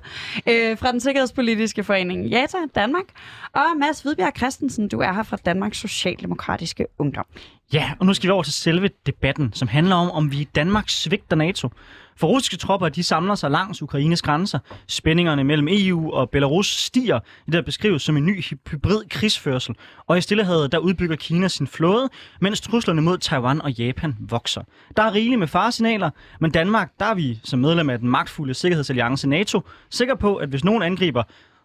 [0.48, 3.04] Øh, fra den Sikkerhedspolitiske Forening JATA Danmark.
[3.52, 7.24] Og Mads Hvidbjerg Christensen, du er her fra Danmarks Socialdemokratiske Ungdom.
[7.72, 10.44] Ja, og nu skal vi over til selve debatten, som handler om, om vi i
[10.44, 11.68] Danmark svigter NATO.
[12.16, 14.58] For russiske tropper, de samler sig langs Ukraines grænser.
[14.88, 19.74] Spændingerne mellem EU og Belarus stiger, det der beskrives som en ny hybrid krigsførsel.
[20.06, 22.08] Og i Stillehavet, der udbygger Kina sin flåde,
[22.40, 24.62] mens truslerne mod Taiwan og Japan vokser.
[24.96, 28.54] Der er rigeligt med faresignaler, men Danmark, der er vi som medlem af den magtfulde
[28.54, 31.22] sikkerhedsalliance NATO, sikker på, at hvis nogen angriber,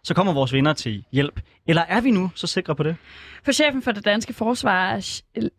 [0.08, 1.40] så kommer vores venner til hjælp.
[1.66, 2.96] Eller er vi nu så sikre på det?
[3.44, 5.06] For chefen for det danske forsvar,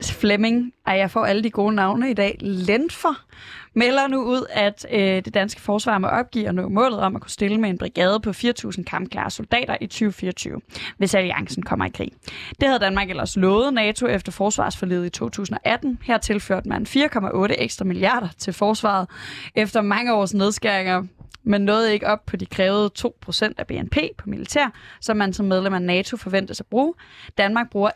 [0.04, 3.26] Flemming, og jeg får alle de gode navne i dag, Lentfer,
[3.74, 7.22] melder nu ud, at øh, det danske forsvar må opgive at nå målet om at
[7.22, 10.62] kunne stille med en brigade på 4.000 kampklare soldater i 2024,
[10.98, 12.12] hvis alliancen kommer i krig.
[12.60, 16.00] Det havde Danmark ellers lovet NATO efter forsvarsforledet i 2018.
[16.04, 19.08] Her tilførte man 4,8 ekstra milliarder til forsvaret
[19.56, 21.04] efter mange års nedskæringer
[21.44, 25.46] men nåede ikke op på de krævede 2% af BNP på militær, som man som
[25.46, 26.94] medlem af NATO forventes at bruge.
[27.38, 27.90] Danmark bruger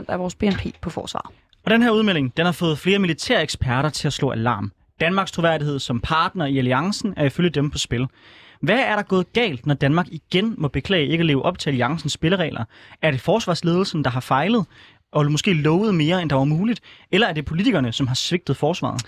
[0.00, 1.34] 1,41% af vores BNP på forsvaret.
[1.64, 4.72] Og den her udmelding, den har fået flere militære eksperter til at slå alarm.
[5.00, 8.06] Danmarks troværdighed som partner i alliancen er ifølge dem på spil.
[8.60, 11.70] Hvad er der gået galt, når Danmark igen må beklage ikke at leve op til
[11.70, 12.64] alliancens spilleregler?
[13.02, 14.66] Er det forsvarsledelsen, der har fejlet,
[15.12, 16.80] og måske lovet mere, end der var muligt?
[17.12, 19.02] Eller er det politikerne, som har svigtet forsvaret?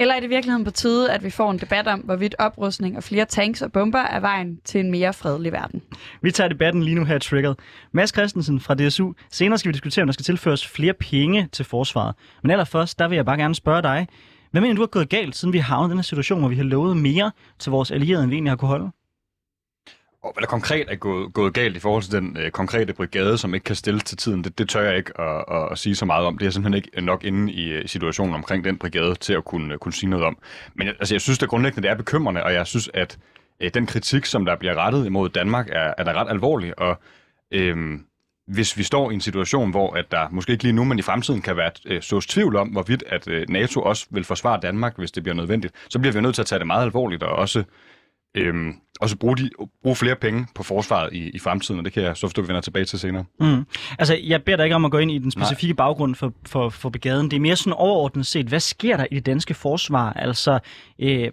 [0.00, 2.96] Eller er det i virkeligheden på tide, at vi får en debat om, hvorvidt oprustning
[2.96, 5.82] og flere tanks og bomber er vejen til en mere fredelig verden?
[6.22, 7.54] Vi tager debatten lige nu her i Triggered.
[7.92, 9.12] Mads Christensen fra DSU.
[9.30, 12.14] Senere skal vi diskutere, om der skal tilføres flere penge til forsvaret.
[12.42, 14.06] Men allerførst, der vil jeg bare gerne spørge dig.
[14.50, 16.56] Hvad mener du er gået galt, siden vi havnede i den her situation, hvor vi
[16.56, 18.90] har lovet mere til vores allierede, end vi egentlig har kunne holde?
[20.28, 23.38] Og hvad der konkret er gået, gået galt i forhold til den øh, konkrete brigade,
[23.38, 25.94] som ikke kan stilles til tiden, det, det tør jeg ikke at, at, at sige
[25.94, 26.38] så meget om.
[26.38, 29.78] Det er simpelthen ikke nok inde i øh, situationen omkring den brigade til at kunne,
[29.78, 30.38] kunne sige noget om.
[30.74, 33.18] Men jeg- altså, jeg synes, det grundlæggende det er bekymrende, og jeg synes, at
[33.60, 36.78] øh, den kritik, som der bliver rettet imod Danmark, er, er da ret alvorlig.
[36.78, 36.98] Og
[37.50, 37.76] øh,
[38.48, 41.02] hvis vi står i en situation, hvor at der måske ikke lige nu, men i
[41.02, 44.98] fremtiden kan være øh, sås tvivl om, hvorvidt at øh, NATO også vil forsvare Danmark,
[44.98, 47.36] hvis det bliver nødvendigt, så bliver vi nødt til at tage det meget alvorligt og
[47.36, 47.64] også
[48.34, 49.50] øhm, og så bruge, de,
[49.82, 52.48] bruge flere penge på forsvaret i, i fremtiden, og det kan jeg så forstå, vi
[52.48, 53.24] vender tilbage til senere.
[53.40, 53.64] Mm.
[53.98, 55.76] Altså, jeg beder dig ikke om at gå ind i den specifikke Nej.
[55.76, 57.30] baggrund for, for, for brigaden.
[57.30, 60.12] Det er mere sådan overordnet set, hvad sker der i det danske forsvar?
[60.12, 60.58] Altså,
[60.98, 61.30] øh,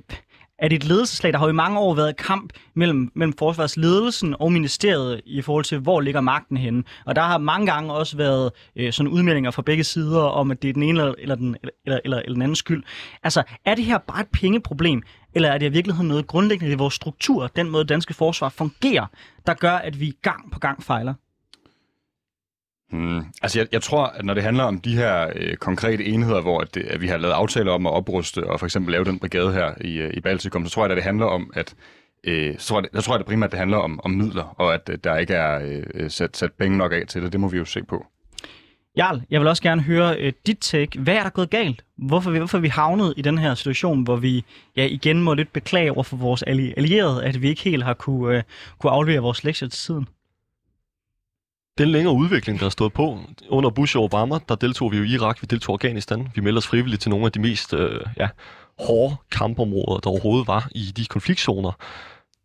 [0.59, 1.33] er det et ledelseslag?
[1.33, 5.63] Der har jo i mange år været kamp mellem, mellem forsvarsledelsen og ministeriet i forhold
[5.63, 6.83] til, hvor ligger magten henne.
[7.05, 10.61] Og der har mange gange også været øh, sådan udmeldinger fra begge sider om, at
[10.61, 12.83] det er den ene eller, eller, den, eller, eller, eller den anden skyld.
[13.23, 15.03] Altså, er det her bare et pengeproblem?
[15.35, 19.05] Eller er det i virkeligheden noget grundlæggende i vores struktur, den måde danske forsvar fungerer,
[19.47, 21.13] der gør, at vi gang på gang fejler?
[22.91, 23.23] Hmm.
[23.41, 26.59] Altså, jeg, jeg tror, at når det handler om de her øh, konkrete enheder, hvor
[26.59, 29.19] at, det, at vi har lavet aftaler om at opruste og for eksempel lave den
[29.19, 31.75] brigade her i, øh, i Baltikum, så tror jeg, at det handler om, at
[32.23, 34.73] øh, så tror jeg, jeg tror, at det primært det handler om, om midler, og
[34.73, 37.31] at øh, der ikke er øh, øh, sat, sat penge nok af til det.
[37.31, 38.05] Det må vi jo se på.
[38.97, 40.99] Jarl, jeg vil også gerne høre øh, dit take.
[40.99, 41.83] Hvad er der gået galt?
[41.97, 44.43] Hvorfor, hvorfor vi havnet i den her situation, hvor vi
[44.75, 46.43] ja, igen må lidt beklage over for vores
[46.77, 48.43] allierede, at vi ikke helt har kunne, øh,
[48.79, 50.07] kunne aflevere vores lektier til tiden?
[51.77, 55.03] den længere udvikling, der har stået på under Bush og Obama, der deltog vi jo
[55.03, 56.27] i Irak, vi deltog i Afghanistan.
[56.35, 58.27] Vi meldte os frivilligt til nogle af de mest øh, ja,
[58.79, 61.71] hårde kampområder, der overhovedet var i de konfliktzoner.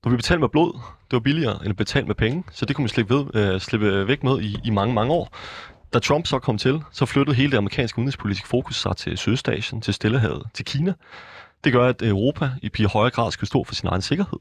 [0.04, 0.72] Når vi betalte med blod,
[1.10, 3.60] det var billigere end at betale med penge, så det kunne man slippe, ved, øh,
[3.60, 5.36] slippe væk med i, i mange, mange år.
[5.92, 9.80] Da Trump så kom til, så flyttede hele det amerikanske udenrigspolitiske fokus sig til Sydøstasien,
[9.80, 10.94] til Stillehavet, til Kina.
[11.64, 14.38] Det gør, at Europa i højere grad skal stå for sin egen sikkerhed.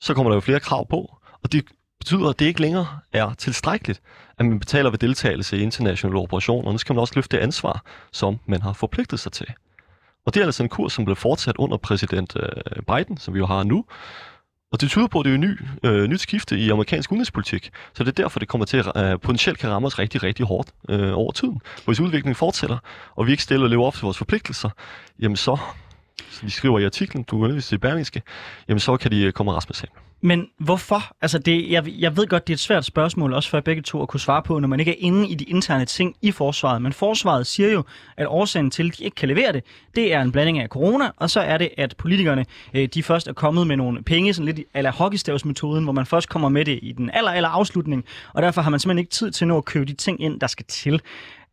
[0.00, 1.64] Så kommer der jo flere krav på, og det
[1.98, 4.02] betyder, at det ikke længere er tilstrækkeligt,
[4.38, 6.72] at man betaler ved deltagelse i internationale operationer.
[6.72, 9.46] Nu skal man også løfte det ansvar, som man har forpligtet sig til.
[10.26, 13.38] Og det er altså en kurs, som blev fortsat under præsident øh, Biden, som vi
[13.38, 13.84] jo har nu.
[14.72, 17.70] Og det tyder på, at det er et ny, øh, nyt skifte i amerikansk udenrigspolitik.
[17.94, 20.46] Så det er derfor, det kommer til at øh, potentielt kan ramme os rigtig, rigtig
[20.46, 21.60] hårdt øh, over tiden.
[21.86, 22.78] Hvis udviklingen fortsætter,
[23.16, 24.70] og vi ikke stiller og lever op til vores forpligtelser,
[25.20, 25.58] jamen så,
[26.30, 28.22] som de skriver i artiklen, du er i Berlingske,
[28.68, 29.88] jamen så kan de øh, komme og rasme sig.
[30.20, 31.02] Men hvorfor?
[31.20, 34.02] Altså det, jeg, jeg ved godt, det er et svært spørgsmål, også for begge to
[34.02, 36.82] at kunne svare på, når man ikke er inde i de interne ting i forsvaret.
[36.82, 37.84] Men forsvaret siger jo,
[38.16, 41.10] at årsagen til, at de ikke kan levere det, det er en blanding af corona,
[41.16, 44.54] og så er det, at politikerne øh, de først er kommet med nogle penge, sådan
[44.54, 48.04] lidt ala hockeystavsmetoden, hvor man først kommer med det i den aller, aller afslutning,
[48.34, 50.46] og derfor har man simpelthen ikke tid til nu at købe de ting ind, der
[50.46, 51.00] skal til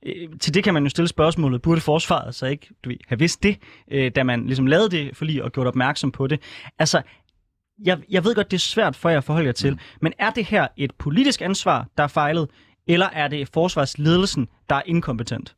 [0.06, 3.20] øh, til det kan man jo stille spørgsmålet, burde forsvaret så ikke du ved, have
[3.20, 3.58] vidst det,
[3.92, 6.40] øh, da man ligesom lavede det for lige og gjort opmærksom på det?
[6.80, 7.02] Altså,
[7.84, 9.80] jeg, jeg ved godt, det er svært for jer at forholde jer til, mm.
[10.02, 12.50] men er det her et politisk ansvar, der er fejlet,
[12.88, 15.56] eller er det forsvarsledelsen, der er inkompetent?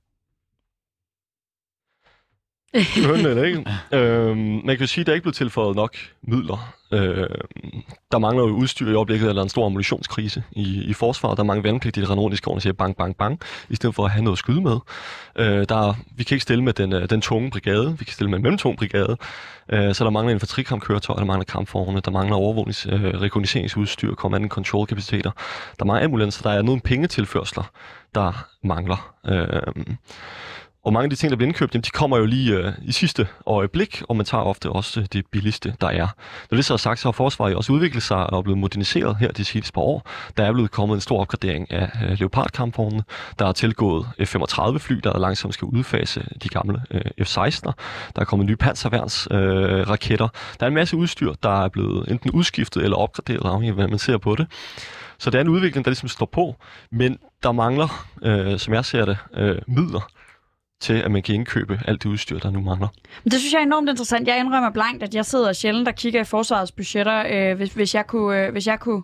[3.05, 3.65] Hønne, eller ikke?
[3.91, 6.73] øhm, man kan sige, at der er ikke blevet tilføjet nok midler.
[6.91, 11.37] Øhm, der mangler jo udstyr i øjeblikket, eller en stor ammunitionskrise i, i forsvaret.
[11.37, 13.75] Der er mange vandpligtige, der render rundt i skoven og siger bang, bang, bang, i
[13.75, 14.77] stedet for at have noget at skyde med.
[15.35, 18.29] Øh, der vi kan ikke stille med den, øh, den tunge brigade, vi kan stille
[18.29, 19.17] med en mellemtung brigade.
[19.69, 24.51] Øh, så der mangler infanterikampkøretøjer, der mangler kampforne, der mangler overvågnings, øh, rekognosceringsudstyr, command and
[24.51, 25.31] control kapaciteter.
[25.79, 27.71] Der mangler ambulancer, der er nogle pengetilførsler,
[28.15, 29.13] der mangler.
[29.25, 29.95] Øh,
[30.83, 33.27] og mange af de ting, der bliver indkøbt, de kommer jo lige øh, i sidste
[33.45, 36.07] øjeblik, og man tager ofte også det billigste, der er.
[36.51, 39.31] Når det så er sagt, så har forsvaret også udviklet sig og blevet moderniseret her
[39.31, 40.09] de sidste par år.
[40.37, 43.03] Der er blevet kommet en stor opgradering af øh, Leopard-kampvognene.
[43.39, 47.71] Der er tilgået F-35-fly, der langsomt skal udfase de gamle øh, F-16'er.
[48.15, 49.79] Der er kommet nye panserværnsraketter.
[49.79, 50.27] Øh, raketter.
[50.59, 53.89] der er en masse udstyr, der er blevet enten udskiftet eller opgraderet, afhængig af, hvordan
[53.89, 54.47] man ser på det.
[55.19, 56.55] Så det er en udvikling, der ligesom står på,
[56.91, 60.09] men der mangler, øh, som jeg ser det, øh, midler
[60.79, 62.87] til, at man kan indkøbe alt det udstyr, der nu mangler.
[63.23, 64.27] Men det synes jeg er enormt interessant.
[64.27, 67.95] Jeg indrømmer blankt, at jeg sidder sjældent og kigger i forsvarets budgetter, øh, hvis, hvis,
[67.95, 69.03] jeg kunne, øh, hvis jeg kunne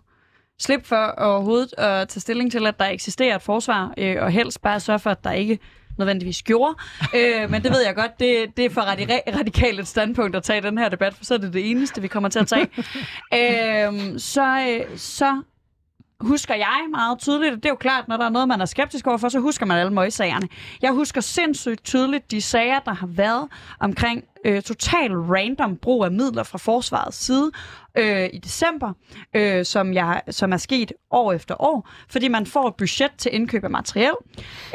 [0.59, 4.61] slippe for overhovedet at tage stilling til, at der eksisterer et forsvar, øh, og helst
[4.61, 5.59] bare sørge for, at der ikke
[5.97, 6.75] nødvendigvis gjorde.
[7.15, 8.81] øh, men det ved jeg godt, det, det er for
[9.39, 12.07] radikalt et standpunkt at tage den her debat, for så er det det eneste, vi
[12.07, 12.67] kommer til at tage.
[13.39, 15.41] øh, så, øh, så
[16.23, 18.65] husker jeg meget tydeligt, og det er jo klart, når der er noget, man er
[18.65, 20.47] skeptisk overfor, så husker man alle møgssagerne.
[20.81, 23.47] Jeg husker sindssygt tydeligt de sager, der har været
[23.79, 27.51] omkring øh, total random brug af midler fra forsvarets side
[27.97, 28.93] øh, i december,
[29.35, 33.35] øh, som, jeg, som er sket år efter år, fordi man får et budget til
[33.35, 34.13] indkøb af materiel.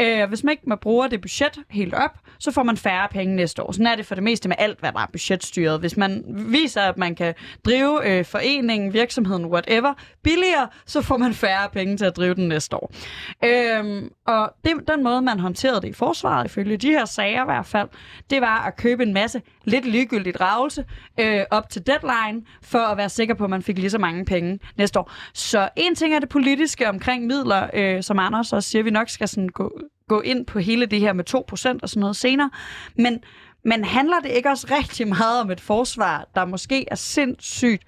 [0.01, 3.37] Øh, hvis man ikke man bruger det budget helt op, så får man færre penge
[3.37, 3.73] næste år.
[3.73, 5.81] Sådan er det for det meste med alt, hvad der er budgetstyret.
[5.81, 11.35] Hvis man viser, at man kan drive øh, foreningen, virksomheden, whatever, billigere, så får man
[11.35, 12.93] færre penge til at drive den næste år.
[13.45, 17.45] Øh, og det, den måde, man håndterede det i forsvaret, ifølge de her sager i
[17.45, 17.89] hvert fald,
[18.31, 20.85] det var at købe en masse lidt ligegyldigt ravelse
[21.21, 24.25] øh, op til deadline, for at være sikker på, at man fik lige så mange
[24.25, 25.13] penge næste år.
[25.35, 29.09] Så en ting er det politiske omkring midler, øh, som Anders også siger, vi nok
[29.09, 31.35] skal sådan gå, gå ind på hele det her med 2%
[31.83, 32.51] og sådan noget senere.
[32.97, 33.21] Men,
[33.65, 37.83] men handler det ikke også rigtig meget om et forsvar, der måske er sindssygt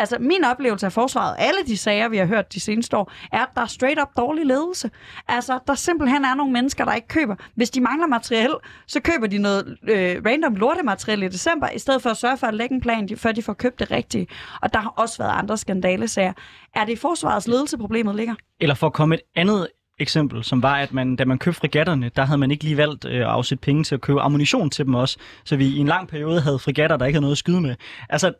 [0.00, 3.38] Altså, min oplevelse af forsvaret, alle de sager, vi har hørt de seneste år, er,
[3.38, 4.90] at der er straight up dårlig ledelse.
[5.28, 7.34] Altså, der simpelthen er nogle mennesker, der ikke køber.
[7.54, 8.54] Hvis de mangler materiel,
[8.86, 12.46] så køber de noget øh, random lortemateriel i december, i stedet for at sørge for
[12.46, 14.26] at lægge en plan, før de får købt det rigtige.
[14.62, 16.32] Og der har også været andre skandalesager.
[16.74, 18.34] Er det i forsvarets ledelse, problemet ligger?
[18.60, 22.10] Eller for at komme et andet eksempel, som var, at man, da man købte frigatterne,
[22.16, 24.86] der havde man ikke lige valgt øh, at afsætte penge til at købe ammunition til
[24.86, 25.18] dem også.
[25.44, 27.74] Så vi i en lang periode havde frigatter, der ikke havde noget at skyde med.
[28.08, 28.32] Altså,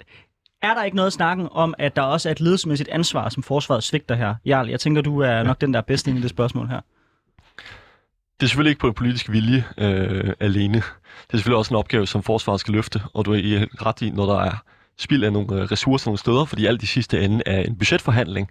[0.63, 3.85] er der ikke noget snakken om, at der også er et ledelsesmæssigt ansvar, som forsvaret
[3.85, 4.35] svigter her?
[4.47, 6.81] Jarl, jeg tænker, du er nok den, der er bedst inde i det spørgsmål her.
[8.41, 10.77] Det er selvfølgelig ikke på politisk vilje øh, alene.
[10.77, 14.03] Det er selvfølgelig også en opgave, som forsvaret skal løfte, og du er i ret
[14.03, 14.63] i, når der er
[14.99, 18.49] spild af nogle øh, ressourcer nogle steder, fordi alt i sidste ende er en budgetforhandling,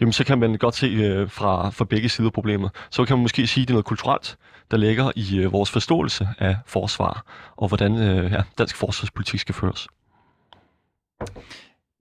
[0.00, 2.70] jamen så kan man godt se øh, fra, fra begge sider problemet.
[2.90, 4.36] Så kan man måske sige, at det er noget kulturelt,
[4.70, 7.24] der ligger i øh, vores forståelse af forsvar,
[7.56, 9.88] og hvordan øh, ja, dansk forsvarspolitik skal føres.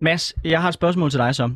[0.02, 1.50] Mads, jeg har et spørgsmål til dig så.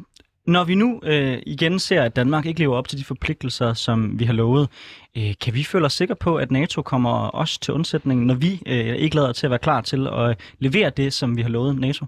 [0.47, 4.19] Når vi nu øh, igen ser, at Danmark ikke lever op til de forpligtelser, som
[4.19, 4.69] vi har lovet,
[5.17, 8.61] øh, kan vi føle os sikre på, at NATO kommer os til undsætning, når vi
[8.65, 11.79] øh, ikke lader til at være klar til at levere det, som vi har lovet
[11.79, 12.05] NATO?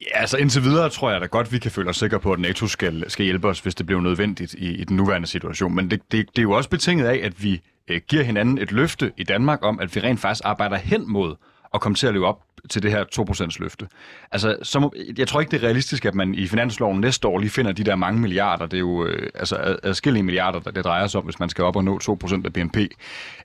[0.00, 2.38] Ja, altså indtil videre tror jeg da godt, vi kan føle os sikre på, at
[2.38, 5.74] NATO skal, skal hjælpe os, hvis det bliver nødvendigt i, i den nuværende situation.
[5.74, 8.72] Men det, det, det er jo også betinget af, at vi øh, giver hinanden et
[8.72, 11.36] løfte i Danmark om, at vi rent faktisk arbejder hen mod
[11.74, 13.04] at komme til at leve op til det her
[13.54, 13.88] 2% løfte.
[14.32, 17.38] Altså, så må, jeg tror ikke, det er realistisk, at man i finansloven næste år
[17.38, 18.66] lige finder de der mange milliarder.
[18.66, 21.64] Det er jo øh, altså, adskillige milliarder, der det drejer sig om, hvis man skal
[21.64, 22.76] op og nå 2% af BNP.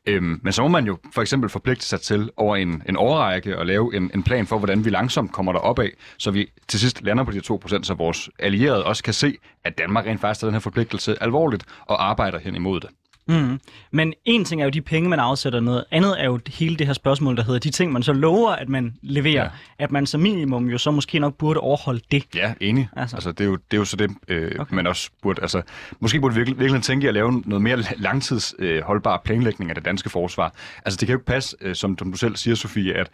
[0.06, 3.58] Øhm, men så må man jo for eksempel forpligte sig til over en, en årrække
[3.58, 6.80] og lave en, en plan for, hvordan vi langsomt kommer derop af, så vi til
[6.80, 10.40] sidst lander på de 2%, så vores allierede også kan se, at Danmark rent faktisk
[10.40, 12.90] tager den her forpligtelse alvorligt og arbejder hen imod det.
[13.30, 13.60] Mm.
[13.92, 15.86] Men en ting er jo de penge, man afsætter noget.
[15.92, 18.70] Andet er jo hele det her spørgsmål, der hedder de ting, man så lover, at
[18.70, 19.44] man leverer.
[19.44, 19.50] Ja.
[19.80, 22.24] At man som minimum jo så måske nok burde overholde det.
[22.36, 22.90] Ja, enig.
[22.96, 23.16] Altså.
[23.16, 24.76] Altså, det, er jo, det er jo så det, øh, Okay.
[24.76, 25.42] man også burde...
[25.42, 25.62] Altså,
[26.00, 28.84] måske burde vi virkelig, virkelig tænke i at lave noget mere langtids øh,
[29.26, 30.54] planlægning af det danske forsvar.
[30.86, 33.10] Altså, det kan jo ikke passe, øh, som du selv siger, Sofie, at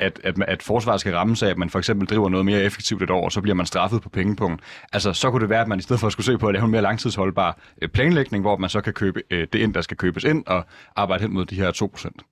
[0.00, 3.02] at, at, at forsvaret skal ramme sig, at man for eksempel driver noget mere effektivt
[3.02, 4.62] et år, og så bliver man straffet på pengepunkt.
[4.92, 6.54] Altså, så kunne det være, at man i stedet for at skulle se på at
[6.54, 9.80] lave en mere langtidsholdbar øh, planlægning, hvor man så kan købe øh, det ind, der
[9.80, 12.27] skal købes ind, og arbejde hen mod de her 2%.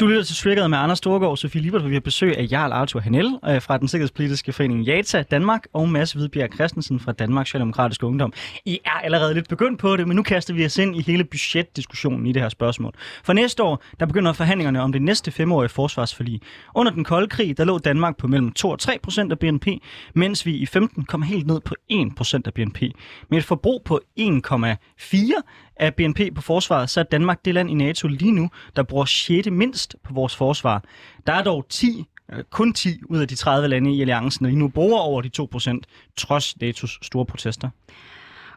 [0.00, 2.46] Du lytter til Triggeret med Anders Storgård og Sofie Libert, hvor vi har besøg af
[2.52, 7.12] Jarl Arthur Hanel øh, fra den sikkerhedspolitiske forening JATA Danmark og Mads Hvidbjerg Christensen fra
[7.12, 8.32] Danmarks Socialdemokratiske Ungdom.
[8.64, 11.24] I er allerede lidt begyndt på det, men nu kaster vi os ind i hele
[11.24, 12.92] budgetdiskussionen i det her spørgsmål.
[13.24, 16.40] For næste år, der begynder forhandlingerne om det næste femårige forsvarsforlig.
[16.74, 19.66] Under den kolde krig, der lå Danmark på mellem 2 og 3 procent af BNP,
[20.14, 22.82] mens vi i 15 kom helt ned på 1 procent af BNP.
[23.30, 27.74] Med et forbrug på 1,4 af BNP på forsvaret, så er Danmark det land i
[27.74, 29.50] NATO lige nu, der bruger 6.
[29.50, 30.84] mindst på vores forsvar.
[31.26, 34.50] Der er dog 10, øh, kun 10 ud af de 30 lande i alliancen, der
[34.50, 37.70] lige nu bruger over de 2 procent, trods NATO's store protester.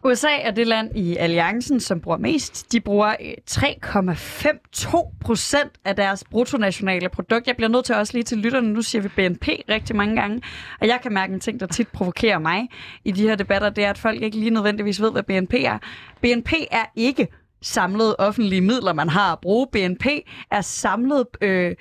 [0.05, 2.71] USA er det land i alliancen, som bruger mest.
[2.71, 7.47] De bruger øh, 3,52 procent af deres bruttonationale produkt.
[7.47, 10.41] Jeg bliver nødt til også lige til lytterne, nu siger vi BNP rigtig mange gange,
[10.81, 12.67] og jeg kan mærke en ting, der tit provokerer mig
[13.05, 15.77] i de her debatter, det er, at folk ikke lige nødvendigvis ved, hvad BNP er.
[16.21, 17.27] BNP er ikke
[17.61, 19.67] samlede offentlige midler, man har at bruge.
[19.71, 20.05] BNP
[20.51, 21.75] er samlet øh,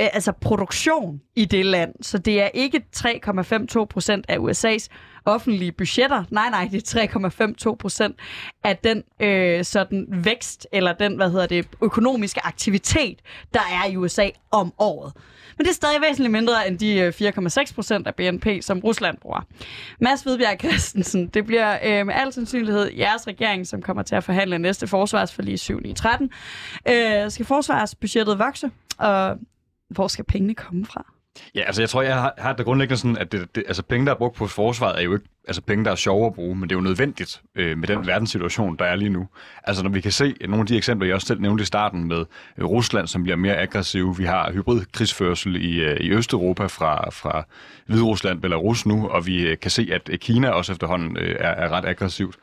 [0.00, 1.94] øh, altså produktion i det land.
[2.02, 4.88] Så det er ikke 3,52 procent af USA's
[5.26, 6.24] offentlige budgetter.
[6.30, 8.16] Nej, nej, det er 3,52 procent
[8.64, 13.18] af den øh, sådan vækst, eller den, hvad hedder det, økonomiske aktivitet,
[13.54, 15.12] der er i USA om året.
[15.58, 19.18] Men det er stadig væsentligt mindre end de øh, 4,6 procent af BNP, som Rusland
[19.18, 19.40] bruger.
[20.00, 24.24] Mads Hvidbjerg Christensen, det bliver øh, med al sandsynlighed jeres regering, som kommer til at
[24.24, 25.80] forhandle næste forsvarsforlig 7.
[25.84, 26.30] i 13.
[26.88, 29.36] Øh, skal forsvarsbudgettet vokse, og
[29.88, 31.12] hvor skal pengene komme fra?
[31.54, 34.06] Ja, altså jeg tror, jeg har, har det grundlæggende sådan, at det, det, altså, penge,
[34.06, 36.56] der er brugt på forsvaret, er jo ikke altså, penge, der er sjove at bruge,
[36.56, 39.28] men det er jo nødvendigt øh, med den verdenssituation, der er lige nu.
[39.64, 41.64] Altså når vi kan se øh, nogle af de eksempler, jeg også selv nævnte i
[41.64, 42.24] starten med
[42.58, 44.18] øh, Rusland, som bliver mere aggressiv.
[44.18, 47.44] Vi har hybridkrigsførsel i, øh, i Østeuropa fra, fra
[47.86, 51.50] Hviderusland, Belarus nu, og vi øh, kan se, at øh, Kina også efterhånden øh, er,
[51.50, 52.36] er ret aggressivt.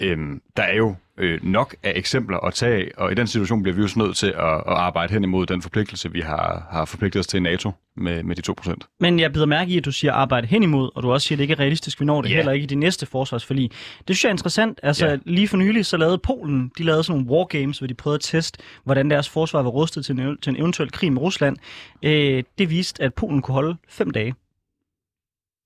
[0.00, 3.74] Øhm, der er jo øh, nok af eksempler at tage og i den situation bliver
[3.74, 7.20] vi jo nødt til at, at arbejde hen imod den forpligtelse, vi har, har forpligtet
[7.20, 8.74] os til i NATO med, med de 2%.
[9.00, 11.36] Men jeg bider mærke i, at du siger arbejde hen imod, og du også siger,
[11.36, 12.36] at det ikke er realistisk, vi når det yeah.
[12.36, 13.70] heller ikke i de næste forsvarsforlig.
[14.08, 14.80] Det synes jeg er interessant.
[14.82, 15.16] Altså Ja.
[15.24, 18.20] lige for nylig så lavede Polen, de lavede sådan nogle wargames, hvor de prøvede at
[18.20, 21.56] teste, hvordan deres forsvar var rustet til en, til en eventuel krig med Rusland.
[22.02, 24.34] Øh, det viste, at Polen kunne holde fem dage.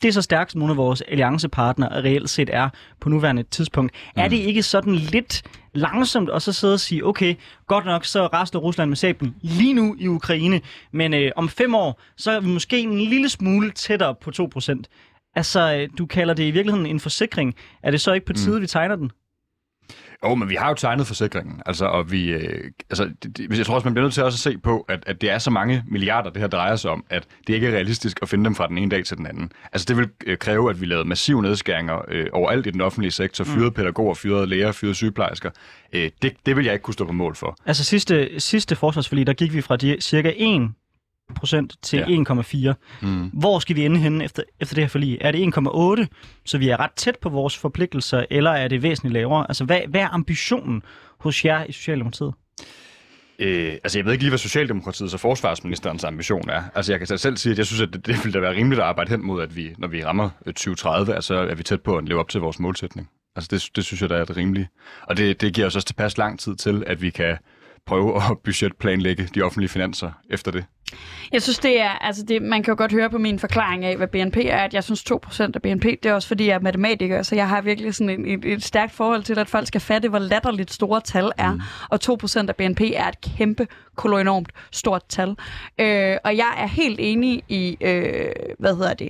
[0.04, 2.68] Det er så stærkt, som nogle af vores alliancepartnere reelt set er
[3.00, 3.92] på nuværende tidspunkt.
[4.16, 4.22] Mm.
[4.22, 5.42] Er det ikke sådan lidt
[5.74, 7.34] langsomt og så sidde og sige, okay,
[7.66, 10.60] godt nok så rester Rusland med sablen lige nu i Ukraine,
[10.92, 14.82] men øh, om fem år, så er vi måske en lille smule tættere på 2%.
[15.36, 17.54] Altså, øh, du kalder det i virkeligheden en forsikring.
[17.82, 18.62] Er det så ikke på tide, mm.
[18.62, 19.10] vi tegner den?
[20.24, 21.60] Jo, men vi har jo tegnet forsikringen.
[21.66, 24.52] Altså, og vi, øh, altså, det, jeg tror også, man bliver nødt til også at
[24.52, 27.26] se på, at, at det er så mange milliarder, det her drejer sig om, at
[27.46, 29.52] det ikke er realistisk at finde dem fra den ene dag til den anden.
[29.72, 33.12] Altså, det vil øh, kræve, at vi lavede massive nedskæringer øh, overalt i den offentlige
[33.12, 33.44] sektor.
[33.44, 33.74] Fyrede mm.
[33.74, 35.50] pædagoger, fyrede læger, fyrede sygeplejersker.
[35.92, 37.56] Øh, det, det vil jeg ikke kunne stå på mål for.
[37.66, 40.70] Altså, sidste, sidste forsvarsforlig, der gik vi fra de cirka 1
[41.36, 42.74] procent til Ja.
[42.74, 42.74] 1,4.
[43.02, 43.30] Mm.
[43.32, 45.18] Hvor skal vi ende henne efter, efter det her forlig?
[45.20, 45.38] Er det
[46.08, 49.46] 1,8, så vi er ret tæt på vores forpligtelser, eller er det væsentligt lavere?
[49.50, 50.82] Altså, hvad, hvad er ambitionen
[51.20, 52.32] hos jer i Socialdemokratiet?
[53.38, 56.62] Øh, altså, jeg ved ikke lige, hvad Socialdemokratiets og forsvarsministerens ambition er.
[56.74, 58.80] Altså, jeg kan selv sige, at jeg synes, at det, det ville da være rimeligt
[58.80, 61.80] at arbejde hen mod, at vi, når vi rammer øh, 2030, altså er vi tæt
[61.82, 63.08] på at leve op til vores målsætning.
[63.36, 64.68] Altså, det, det synes jeg, der er det rimelige.
[65.02, 67.36] Og det, det giver os også tilpas lang tid til, at vi kan
[67.86, 70.64] prøve at budgetplanlægge de offentlige finanser efter det.
[71.32, 73.96] Jeg synes, det er, altså det, man kan jo godt høre på min forklaring af,
[73.96, 76.60] hvad BNP er, at jeg synes 2% af BNP, det er også fordi, jeg er
[76.60, 79.80] matematiker, så jeg har virkelig sådan en, et, et stærkt forhold til, at folk skal
[79.80, 81.52] fatte, hvor latterligt store tal er.
[81.52, 81.60] Mm.
[81.90, 83.66] Og 2% af BNP er et kæmpe,
[83.96, 85.36] kolonormt stort tal.
[85.80, 89.08] Øh, og jeg er helt enig i, øh, hvad hedder det,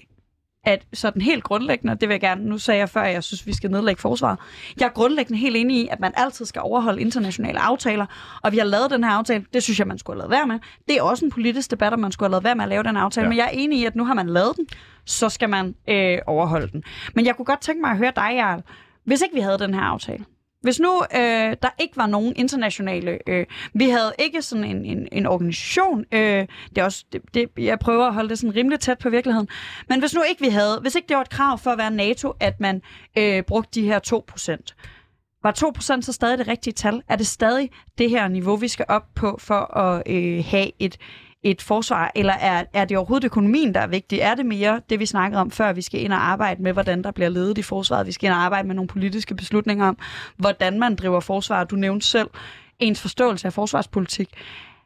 [0.64, 3.46] at sådan helt grundlæggende, det vil jeg gerne, nu sagde jeg før, at jeg synes,
[3.46, 4.38] vi skal nedlægge forsvaret.
[4.81, 8.07] Jeg er grundlæggende helt enig i, at man altid skal overholde internationale aftaler,
[8.42, 10.46] og vi har lavet den her aftale, det synes jeg, man skulle have lavet være
[10.46, 10.59] med.
[10.88, 12.83] Det er også en politisk debat, om man skulle have lavet være med at lave
[12.83, 13.29] den aftale, ja.
[13.29, 14.66] men jeg er enig i, at nu har man lavet den,
[15.05, 16.83] så skal man øh, overholde den.
[17.14, 18.62] Men jeg kunne godt tænke mig at høre dig, Jarl,
[19.05, 20.24] hvis ikke vi havde den her aftale,
[20.64, 25.09] hvis nu øh, der ikke var nogen internationale, øh, vi havde ikke sådan en, en,
[25.12, 28.81] en organisation, øh, det er også, det, det, jeg prøver at holde det sådan rimelig
[28.81, 29.48] tæt på virkeligheden,
[29.88, 31.90] men hvis nu ikke vi havde, hvis ikke det var et krav for at være
[31.90, 32.83] NATO, at man
[33.18, 37.03] øh, brugte de her 2%, var 2% så stadig det rigtige tal?
[37.09, 40.96] Er det stadig det her niveau, vi skal op på for at øh, have et,
[41.44, 44.18] et forsvar, eller er, er det overhovedet økonomien, der er vigtig?
[44.18, 47.04] Er det mere det, vi snakkede om før, vi skal ind og arbejde med, hvordan
[47.04, 48.07] der bliver ledet i forsvaret?
[48.07, 49.98] Vi skal ind og arbejde med nogle politiske beslutninger om,
[50.37, 51.64] hvordan man driver forsvar.
[51.64, 52.30] Du nævnte selv
[52.78, 54.28] ens forståelse af forsvarspolitik.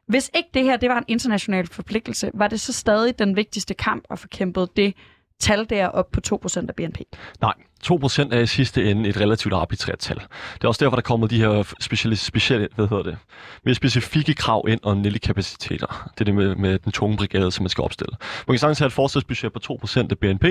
[0.06, 3.74] Hvis ikke det her det var en international forpligtelse, var det så stadig den vigtigste
[3.74, 4.94] kamp at få kæmpet det
[5.40, 6.98] tal der op på 2% af BNP?
[7.40, 10.16] Nej, 2% er i sidste ende et relativt arbitrært tal.
[10.54, 13.18] Det er også derfor, der kommer de her specielle, specielle hvad hedder det,
[13.64, 16.10] mere specifikke krav ind om nille kapaciteter.
[16.14, 18.16] Det er det med, med den tunge brigade, som man skal opstille.
[18.46, 20.44] Man kan sagtens have et forsvarsbudget på 2% af BNP,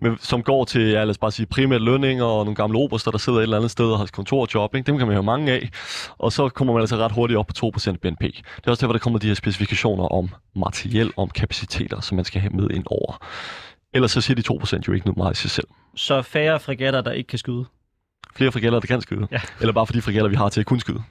[0.00, 3.10] men som går til, ja, lad os bare sige, primært lønninger og nogle gamle oberster,
[3.10, 4.74] der sidder et eller andet sted og har kontorjob.
[4.74, 4.86] Ikke?
[4.86, 5.68] Dem kan man have mange af,
[6.18, 8.20] og så kommer man altså ret hurtigt op på 2% af BNP.
[8.20, 12.24] Det er også derfor, der kommer de her specifikationer om materiel, om kapaciteter, som man
[12.24, 13.18] skal have med ind over.
[13.92, 15.68] Ellers så siger de 2% jo ikke noget meget i sig selv.
[15.96, 17.64] Så færre fregatter, der ikke kan skyde.
[18.36, 19.28] Flere fregatter, der kan skyde.
[19.30, 19.40] Ja.
[19.60, 21.02] Eller bare fordi fregatter, vi har til at kunne skyde.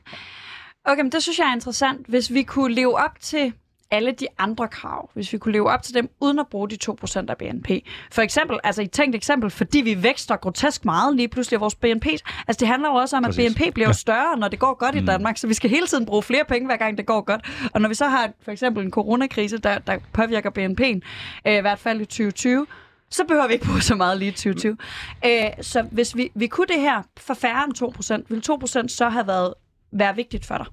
[0.86, 2.08] Okay, men det synes jeg er interessant.
[2.08, 3.54] Hvis vi kunne leve op til
[3.92, 6.78] alle de andre krav, hvis vi kunne leve op til dem, uden at bruge de
[6.90, 7.70] 2% af BNP.
[8.12, 11.76] For eksempel, altså et tænkt eksempel, fordi vi vækster grotesk meget lige pludselig af vores
[11.76, 12.06] BNP.
[12.48, 13.56] Altså det handler jo også om, at Præcis.
[13.56, 15.02] BNP bliver jo større, når det går godt mm.
[15.02, 17.70] i Danmark, så vi skal hele tiden bruge flere penge, hver gang det går godt.
[17.74, 21.00] Og når vi så har for eksempel en coronakrise, der, der påvirker BNP'en,
[21.48, 22.68] øh, i hvert fald i 2020,
[23.10, 24.78] så behøver vi ikke bruge så meget lige i 2020.
[25.26, 28.44] Øh, så hvis vi, vi kunne det her for færre end 2%, ville
[28.84, 29.54] 2% så have været
[29.92, 30.66] være vigtigt for dig?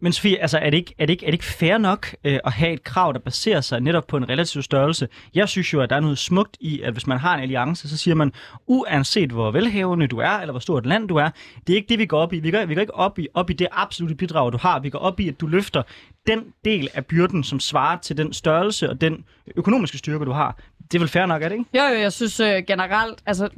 [0.00, 2.38] Men Sofie, altså, er, det ikke, er, det ikke, er det ikke fair nok øh,
[2.44, 5.08] at have et krav, der baserer sig netop på en relativ størrelse?
[5.34, 7.88] Jeg synes jo, at der er noget smukt i, at hvis man har en alliance,
[7.88, 8.32] så siger man,
[8.66, 11.30] uanset hvor velhavende du er, eller hvor stort land du er,
[11.66, 12.38] det er ikke det, vi går op i.
[12.38, 14.80] Vi går, vi går ikke op i, op i det absolute bidrag, du har.
[14.80, 15.82] Vi går op i, at du løfter
[16.26, 19.24] den del af byrden, som svarer til den størrelse og den
[19.56, 20.58] økonomiske styrke, du har.
[20.92, 21.78] Det er vel fair nok, er det ikke?
[21.78, 23.48] Jo, jo, jeg synes øh, generelt, altså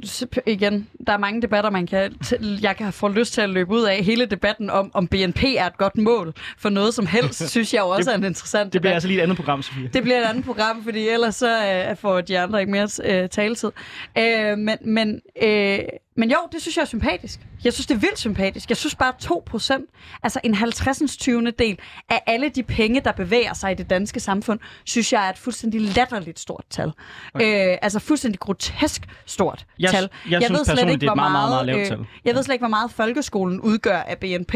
[0.47, 2.15] igen, der er mange debatter, man kan,
[2.61, 4.03] jeg kan få lyst til at løbe ud af.
[4.03, 7.79] Hele debatten om, om BNP er et godt mål for noget som helst, synes jeg
[7.81, 8.93] jo også er en interessant Det bliver debat.
[8.95, 9.89] altså lige et andet program, Sofie.
[9.93, 13.29] Det bliver et andet program, fordi ellers så øh, får de andre ikke mere øh,
[13.29, 13.71] taletid.
[14.17, 15.79] Øh, men, men, øh,
[16.17, 17.39] men jo, det synes jeg er sympatisk.
[17.63, 18.69] Jeg synes, det er vildt sympatisk.
[18.69, 21.17] Jeg synes bare 2%, altså en 50.
[21.17, 21.51] 20.
[21.51, 25.29] del af alle de penge, der bevæger sig i det danske samfund, synes jeg er
[25.29, 26.91] et fuldstændig latterligt stort tal.
[27.35, 27.71] Okay.
[27.71, 30.09] Øh, altså fuldstændig grotesk stort Jeg- tal.
[30.29, 31.99] jeg synes personligt, det er et meget, meget, meget lavt øh, tal.
[32.25, 34.55] Jeg ved slet ikke, hvor meget folkeskolen udgør af BNP.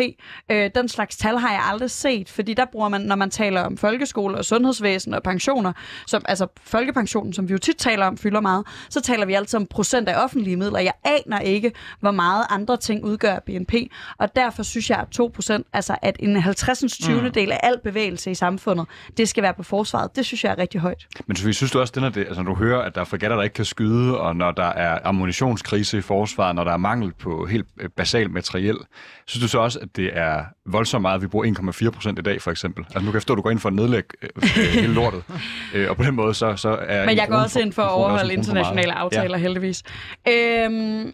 [0.51, 3.61] Øh, den slags tal har jeg aldrig set, fordi der bruger man, når man taler
[3.61, 5.73] om folkeskole og sundhedsvæsen og pensioner,
[6.07, 9.59] som, altså folkepensionen, som vi jo tit taler om, fylder meget, så taler vi altid
[9.59, 10.79] om procent af offentlige midler.
[10.79, 13.73] Jeg aner ikke, hvor meget andre ting udgør BNP.
[14.17, 16.97] Og derfor synes jeg, at 2%, altså at en 50.
[16.97, 17.21] 20.
[17.21, 17.31] Mm.
[17.31, 18.85] del af al bevægelse i samfundet,
[19.17, 20.15] det skal være på forsvaret.
[20.15, 21.07] Det synes jeg er rigtig højt.
[21.27, 23.05] Men Sofie, synes du også, den er det, altså, når du hører, at der er
[23.05, 26.77] fregatter, der ikke kan skyde, og når der er ammunitionskrise i forsvaret, når der er
[26.77, 28.77] mangel på helt øh, basal materiel,
[29.25, 32.21] synes du så også, at det er voldsomt meget, at vi bruger 1,4 procent i
[32.21, 32.83] dag, for eksempel?
[32.83, 34.93] Altså nu kan jeg forstå, at du går ind for at nedlægge øh, øh hele
[34.93, 35.23] lortet,
[35.73, 37.05] øh, og på den måde så, så er...
[37.05, 39.41] Men jeg går også ind for at overholde internationale aftaler, ja.
[39.41, 39.83] heldigvis.
[40.27, 41.13] Øhm,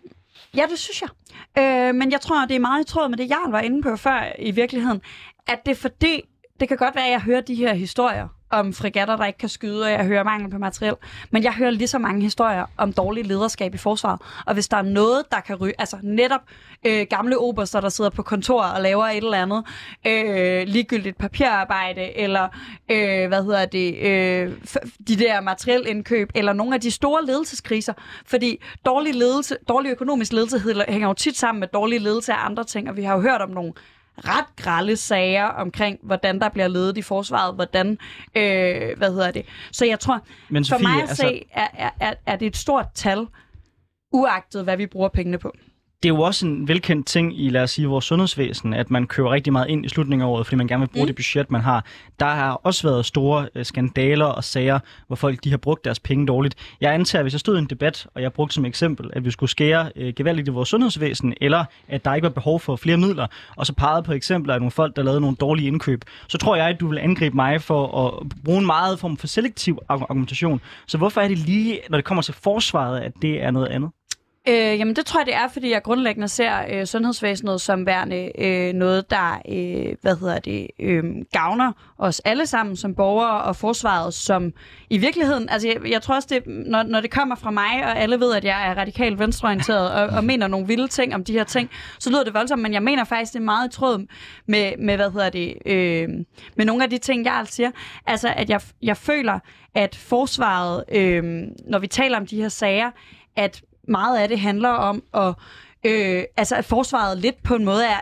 [0.57, 1.09] ja, det synes jeg.
[1.57, 3.95] Øh, men jeg tror, det er meget i tråd med det, Jarl var inde på
[3.95, 5.01] før i virkeligheden,
[5.47, 6.21] at det er fordi,
[6.59, 9.49] det kan godt være, at jeg hører de her historier om frigatter, der ikke kan
[9.49, 10.95] skyde, og jeg hører mangel på materiel.
[11.31, 14.21] Men jeg hører lige så mange historier om dårlig lederskab i forsvaret.
[14.45, 16.41] Og hvis der er noget, der kan ryge, altså netop
[16.85, 19.63] øh, gamle oberster, der sidder på kontor og laver et eller andet
[20.07, 22.47] øh, ligegyldigt papirarbejde, eller
[22.91, 24.53] øh, hvad hedder det, øh,
[25.07, 27.93] de der materielindkøb, eller nogle af de store ledelseskriser.
[28.25, 32.63] Fordi dårlig, ledelse, dårlig økonomisk ledelse hænger jo tit sammen med dårlig ledelse af andre
[32.63, 33.73] ting, og vi har jo hørt om nogle
[34.17, 37.97] ret grælde sager omkring, hvordan der bliver ledet i forsvaret, hvordan,
[38.35, 39.45] øh, hvad hedder det.
[39.71, 41.21] Så jeg tror, Men Sofie, for mig at altså...
[41.21, 43.27] se, er, er, er det et stort tal,
[44.11, 45.53] uagtet hvad vi bruger pengene på
[46.03, 49.07] det er jo også en velkendt ting i, lad os sige, vores sundhedsvæsen, at man
[49.07, 51.07] køber rigtig meget ind i slutningen af året, fordi man gerne vil bruge mm.
[51.07, 51.85] det budget, man har.
[52.19, 55.99] Der har også været store øh, skandaler og sager, hvor folk de har brugt deres
[55.99, 56.55] penge dårligt.
[56.81, 59.25] Jeg antager, at hvis jeg stod i en debat, og jeg brugte som eksempel, at
[59.25, 62.75] vi skulle skære øh, gevaldigt i vores sundhedsvæsen, eller at der ikke var behov for
[62.75, 66.01] flere midler, og så pegede på eksempler af nogle folk, der lavede nogle dårlige indkøb,
[66.27, 69.27] så tror jeg, at du vil angribe mig for at bruge en meget form for
[69.27, 70.61] selektiv argumentation.
[70.87, 73.89] Så hvorfor er det lige, når det kommer til forsvaret, at det er noget andet?
[74.47, 78.31] Øh, jamen det tror jeg, det er, fordi jeg grundlæggende ser øh, sundhedsvæsenet som værende
[78.37, 83.55] øh, noget, der øh, hvad hedder det, øh, gavner os alle sammen som borgere, og
[83.55, 84.53] forsvaret som
[84.89, 87.97] i virkeligheden, altså jeg, jeg tror også, det, når, når det kommer fra mig, og
[87.97, 91.33] alle ved, at jeg er radikalt venstreorienteret og, og mener nogle vilde ting om de
[91.33, 91.69] her ting,
[91.99, 94.05] så lyder det voldsomt, men jeg mener faktisk, det er meget i tråd
[94.45, 96.09] med, med hvad hedder det, øh,
[96.55, 97.71] med nogle af de ting, jeg siger.
[98.07, 99.39] Altså, at jeg, jeg føler,
[99.75, 101.23] at forsvaret, øh,
[101.67, 102.91] når vi taler om de her sager,
[103.35, 105.33] at meget af det handler om at
[105.85, 107.99] Øh, altså at forsvaret lidt på en måde er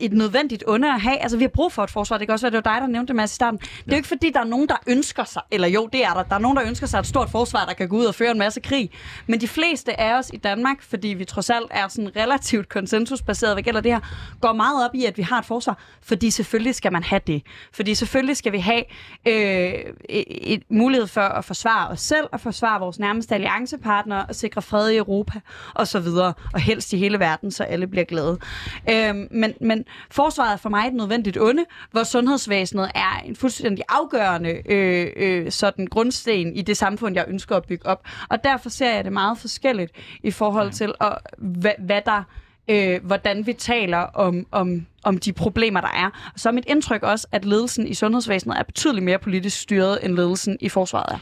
[0.00, 1.18] et nødvendigt onde at have.
[1.18, 2.18] Altså, vi har brug for et forsvar.
[2.18, 3.58] Det kan også være, det var dig, der nævnte det, med i starten.
[3.58, 6.14] Det er jo ikke, fordi der er nogen, der ønsker sig, eller jo, det er
[6.14, 6.22] der.
[6.22, 8.30] Der er nogen, der ønsker sig et stort forsvar, der kan gå ud og føre
[8.30, 8.90] en masse krig.
[9.26, 13.54] Men de fleste af os i Danmark, fordi vi trods alt er sådan relativt konsensusbaseret,
[13.54, 14.00] hvad gælder det her,
[14.40, 17.42] går meget op i, at vi har et forsvar, fordi selvfølgelig skal man have det.
[17.72, 18.82] Fordi selvfølgelig skal vi have
[19.26, 19.72] øh,
[20.08, 24.62] et, et mulighed for at forsvare os selv, og forsvare vores nærmeste alliancepartnere, og sikre
[24.62, 25.40] fred i Europa,
[25.74, 28.38] og så videre, og helst i hele verden, så alle bliver glade.
[28.90, 33.84] Øh, men, men forsvaret er for mig et nødvendigt onde, hvor sundhedsvæsenet er en fuldstændig
[33.88, 38.04] afgørende øh, øh, sådan grundsten i det samfund, jeg ønsker at bygge op.
[38.28, 42.22] Og derfor ser jeg det meget forskelligt i forhold til, og, hvad, hvad der
[42.70, 46.30] øh, hvordan vi taler om, om, om de problemer, der er.
[46.34, 49.98] Og så er mit indtryk også, at ledelsen i sundhedsvæsenet er betydeligt mere politisk styret,
[50.02, 51.18] end ledelsen i forsvaret er.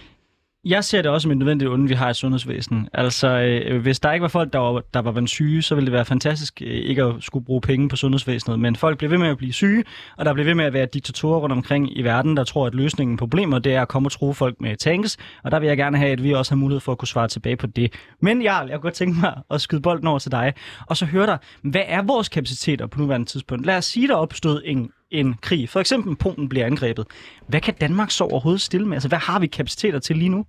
[0.64, 2.88] Jeg ser det også som et nødvendigt onde, vi har i sundhedsvæsenet.
[2.94, 5.92] Altså, øh, hvis der ikke var folk, der var, der var syge, så ville det
[5.92, 8.60] være fantastisk øh, ikke at skulle bruge penge på sundhedsvæsenet.
[8.60, 9.84] Men folk bliver ved med at blive syge,
[10.16, 12.74] og der bliver ved med at være diktatorer rundt omkring i verden, der tror, at
[12.74, 15.16] løsningen på problemer det er at komme og true folk med tanks.
[15.44, 17.28] Og der vil jeg gerne have, at vi også har mulighed for at kunne svare
[17.28, 17.92] tilbage på det.
[18.22, 20.54] Men Jarl, jeg kunne godt tænke mig at skyde bolden over til dig,
[20.86, 23.66] og så høre dig, hvad er vores kapaciteter på nuværende tidspunkt?
[23.66, 25.68] Lad os sige, der opstod en en krig.
[25.68, 27.06] For eksempel Polen bliver angrebet.
[27.46, 28.96] Hvad kan Danmark så overhovedet stille med?
[28.96, 30.46] Altså, hvad har vi kapaciteter til lige nu?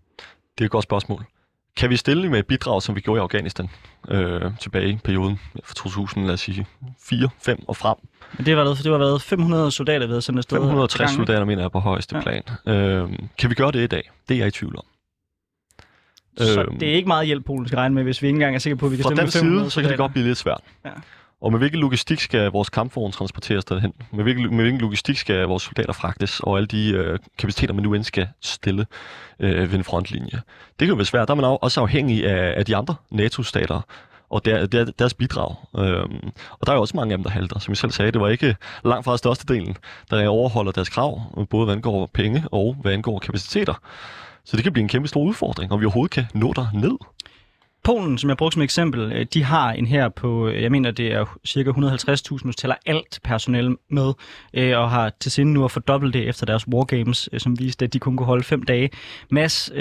[0.57, 1.25] Det er et godt spørgsmål.
[1.77, 3.69] Kan vi stille med et bidrag, som vi gjorde i Afghanistan
[4.09, 6.65] øh, tilbage i perioden fra 2000, lad os sige,
[7.09, 7.95] 4, 5 og frem?
[8.37, 10.57] Men det var været, det var været 500 soldater ved sådan et sted.
[10.57, 12.21] 560 soldater, mener jeg, på højeste ja.
[12.21, 12.43] plan.
[12.65, 14.11] Øh, kan vi gøre det i dag?
[14.29, 14.83] Det er jeg i tvivl om.
[16.37, 18.55] Så øh, det er ikke meget hjælp, Polen skal regne med, hvis vi ikke engang
[18.55, 20.27] er sikre på, at vi kan stille med 500 side, så kan det godt blive
[20.27, 20.61] lidt svært.
[20.85, 20.89] Ja.
[21.41, 23.93] Og med hvilken logistik skal vores kampvogn transporteres derhen?
[24.11, 26.39] Med hvilken, med hvilken logistik skal vores soldater fragtes?
[26.39, 28.85] Og alle de øh, kapaciteter, man nu end skal stille
[29.39, 30.41] øh, ved en frontlinje.
[30.79, 31.27] Det kan jo være svært.
[31.27, 33.81] Der er man også afhængig af, af de andre NATO-stater
[34.29, 35.55] og der, der, deres bidrag.
[35.77, 37.59] Øhm, og der er jo også mange af dem, der halter.
[37.59, 39.77] Som jeg selv sagde, det var ikke langt fra størstedelen,
[40.09, 43.73] der overholder deres krav, både hvad angår penge og hvad angår kapaciteter.
[44.45, 46.97] Så det kan blive en kæmpe stor udfordring, om vi overhovedet kan nå der ned.
[47.83, 50.91] Polen, som jeg brugte som eksempel, øh, de har en her på, øh, jeg mener,
[50.91, 54.13] det er cirka 150.000, nu tæller alt personel med,
[54.53, 57.93] øh, og har til sinde nu at fordoble det efter deres Wargames, som viste, at
[57.93, 58.89] de kun kunne holde fem dage.
[59.31, 59.71] Mads,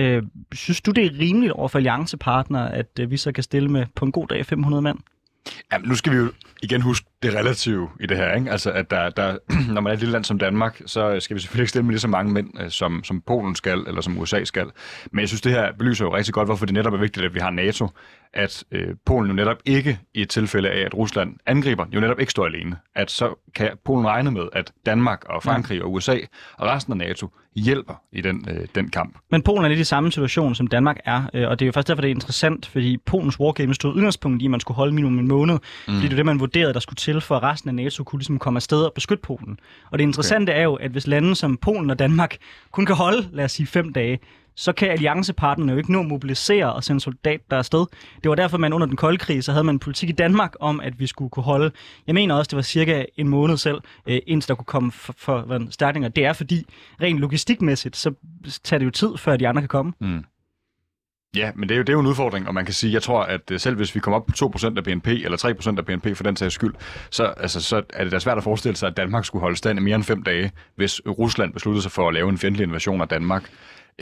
[0.53, 4.05] synes du, det er rimeligt over for alliancepartnere, at vi så kan stille med på
[4.05, 4.99] en god dag 500 mand?
[5.73, 6.33] Ja, nu skal vi jo
[6.63, 8.35] igen huske det relative i det her.
[8.35, 8.51] Ikke?
[8.51, 9.39] Altså, at der, der,
[9.75, 11.93] når man er et lille land som Danmark, så skal vi selvfølgelig ikke stille med
[11.93, 14.67] lige så mange mænd, øh, som, som Polen skal, eller som USA skal.
[15.13, 17.35] Men jeg synes, det her belyser jo rigtig godt, hvorfor det netop er vigtigt, at
[17.35, 17.89] vi har NATO.
[18.35, 22.21] At øh, Polen jo netop ikke, i et tilfælde af, at Rusland angriber, jo netop
[22.21, 22.77] ikke står alene.
[22.95, 26.19] At så kan Polen regne med, at Danmark og Frankrig og USA
[26.59, 27.29] og resten af NATO
[27.61, 29.19] hjælper i den, øh, den kamp.
[29.31, 31.73] Men Polen er lidt i samme situation, som Danmark er, øh, og det er jo
[31.73, 34.95] først derfor, det er interessant, fordi Polens wargame stod udgangspunkt i, at man skulle holde
[34.95, 35.95] minimum en måned, mm.
[35.95, 38.19] fordi det er det, man vurderede, der skulle til, for at resten af NATO kunne
[38.19, 39.59] ligesom komme afsted og beskytte Polen.
[39.91, 40.59] Og det interessante okay.
[40.59, 42.37] er jo, at hvis lande som Polen og Danmark
[42.73, 44.19] kun kan holde, lad os sige, fem dage,
[44.59, 47.87] så kan alliancepartnerne jo ikke nå at mobilisere og sende soldater der afsted.
[48.23, 50.55] Det var derfor, man under den kolde krig, så havde man en politik i Danmark
[50.61, 51.71] om, at vi skulle kunne holde,
[52.07, 55.13] jeg mener også, det var cirka en måned selv, øh, indtil der kunne komme for,
[55.19, 56.09] for, stærkninger.
[56.09, 56.67] Det er fordi,
[57.03, 58.15] rent logistikmæssigt, så
[58.65, 59.93] tager det jo tid, før de andre kan komme.
[60.01, 60.25] Mm.
[61.37, 63.03] Ja, men det er, jo, det er jo en udfordring, og man kan sige, jeg
[63.03, 65.87] tror, at øh, selv hvis vi kommer op på 2% af BNP, eller 3% af
[65.87, 66.75] BNP for den sags skyld,
[67.11, 69.79] så, altså, så er det da svært at forestille sig, at Danmark skulle holde stand
[69.79, 73.01] i mere end fem dage, hvis Rusland besluttede sig for at lave en fjendtlig invasion
[73.01, 73.51] af Danmark.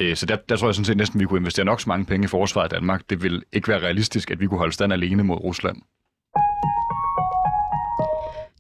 [0.01, 1.89] Øh, så der, der tror jeg sådan set næsten, at vi kunne investere nok så
[1.89, 3.11] mange penge i forsvaret af Danmark.
[3.11, 5.77] Det vil ikke være realistisk, at vi kunne holde stand alene mod Rusland.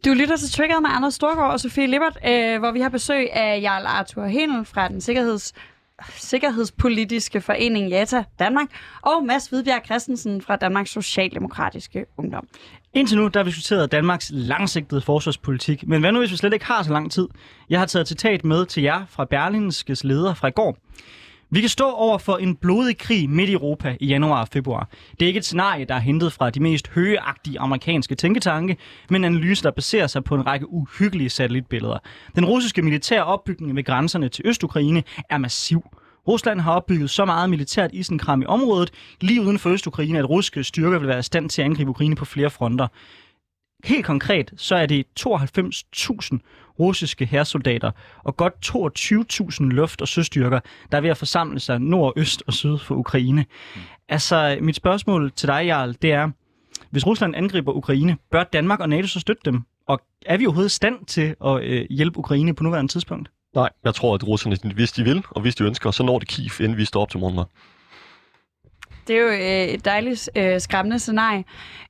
[0.04, 3.32] Du lytter til Triggeret med Anders Storgård og Sofie Lippert, øh, hvor vi har besøg
[3.32, 5.54] af Jarl Arthur Henel fra den Sikkerheds
[6.16, 8.66] Sikkerhedspolitiske Forening JATA Danmark,
[9.02, 12.48] og Mads Hvidbjerg Christensen fra Danmarks Socialdemokratiske Ungdom.
[12.94, 16.52] Indtil nu der har vi diskuteret Danmarks langsigtede forsvarspolitik, men hvad nu hvis vi slet
[16.52, 17.28] ikke har så lang tid?
[17.70, 20.78] Jeg har taget et citat med til jer fra Berlinskes leder fra i går.
[21.50, 24.88] Vi kan stå over for en blodig krig midt i Europa i januar og februar.
[25.20, 28.76] Det er ikke et scenarie, der er hentet fra de mest højeagtige amerikanske tænketanke,
[29.10, 31.98] men en analyse, der baserer sig på en række uhyggelige satellitbilleder.
[32.36, 35.82] Den russiske militære opbygning ved grænserne til Østukraine er massiv.
[36.28, 38.90] Rusland har opbygget så meget militært isenkram i området,
[39.20, 42.16] lige uden for Østukraine, at russiske styrker vil være i stand til at angribe Ukraine
[42.16, 42.86] på flere fronter.
[43.84, 46.38] Helt konkret, så er det 92.000
[46.78, 47.90] russiske hærsoldater
[48.24, 50.60] og godt 22.000 luft- og søstyrker,
[50.92, 53.44] der er ved at forsamle sig nord, øst og syd for Ukraine.
[54.08, 56.30] Altså, mit spørgsmål til dig, Jarl, det er,
[56.90, 59.62] hvis Rusland angriber Ukraine, bør Danmark og NATO så støtte dem?
[59.86, 63.30] Og er vi overhovedet i stand til at øh, hjælpe Ukraine på nuværende tidspunkt?
[63.54, 66.28] Nej, jeg tror, at russerne, hvis de vil, og hvis de ønsker, så når det
[66.28, 67.44] Kiev, inden vi står op til morgenmad.
[69.08, 71.44] Det er jo øh, et dejligt øh, skræmmende scenarie.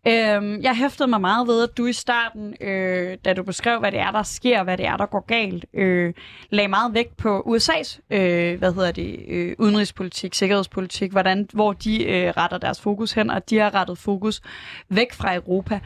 [0.07, 3.93] Øh, jeg hæftede mig meget ved, at du i starten, øh, da du beskrev, hvad
[3.93, 6.15] det er, der sker, hvad det er, der går galt, øh,
[6.51, 12.05] lagde meget vægt på USA's øh, hvad hedder det, øh, udenrigspolitik, sikkerhedspolitik, hvordan, hvor de
[12.05, 14.41] øh, retter deres fokus hen, og de har rettet fokus
[14.89, 15.81] væk fra Europa.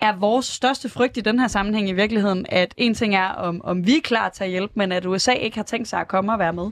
[0.00, 3.60] Er vores største frygt i den her sammenhæng i virkeligheden, at en ting er, om,
[3.64, 6.08] om vi er klar til at hjælpe, men at USA ikke har tænkt sig at
[6.08, 6.70] komme og være med?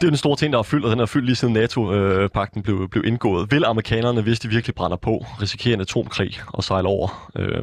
[0.00, 1.54] Det er jo den store ting, der er fyldt, og den er fyldt lige siden
[1.54, 3.50] NATO-pakten blev, blev indgået.
[3.50, 7.30] Vil amerikanerne, hvis de virkelig brænder på, risikere en atomkrig og sejle over?
[7.36, 7.62] Øh,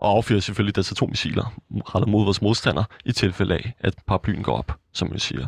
[0.00, 4.58] og affyre selvfølgelig deres atommissiler rettet mod vores modstandere i tilfælde af, at paraplyen går
[4.58, 5.46] op, som man siger.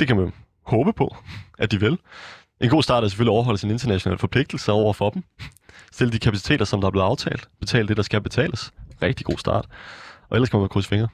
[0.00, 0.32] Det kan man
[0.66, 1.16] håbe på,
[1.58, 1.98] at de vil.
[2.60, 5.22] En god start er selvfølgelig at overholde sine internationale forpligtelser over for dem.
[5.92, 7.48] Stille de kapaciteter, som der er blevet aftalt.
[7.60, 8.72] Betale det, der skal betales.
[9.02, 9.66] Rigtig god start.
[10.28, 11.08] Og ellers kan man krydse fingre.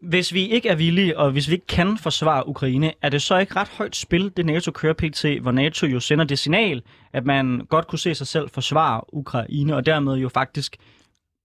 [0.00, 3.38] Hvis vi ikke er villige, og hvis vi ikke kan forsvare Ukraine, er det så
[3.38, 6.82] ikke ret højt spil, det NATO kører pt., hvor NATO jo sender det signal,
[7.12, 10.76] at man godt kunne se sig selv forsvare Ukraine, og dermed jo faktisk,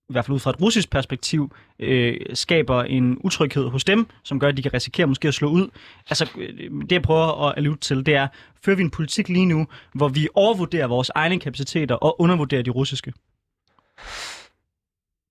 [0.09, 4.39] i hvert fald ud fra et russisk perspektiv, øh, skaber en utryghed hos dem, som
[4.39, 5.69] gør, at de kan risikere måske at slå ud.
[6.09, 8.27] Altså, øh, det jeg prøver at allude til, det er,
[8.65, 12.69] fører vi en politik lige nu, hvor vi overvurderer vores egne kapaciteter og undervurderer de
[12.69, 13.13] russiske?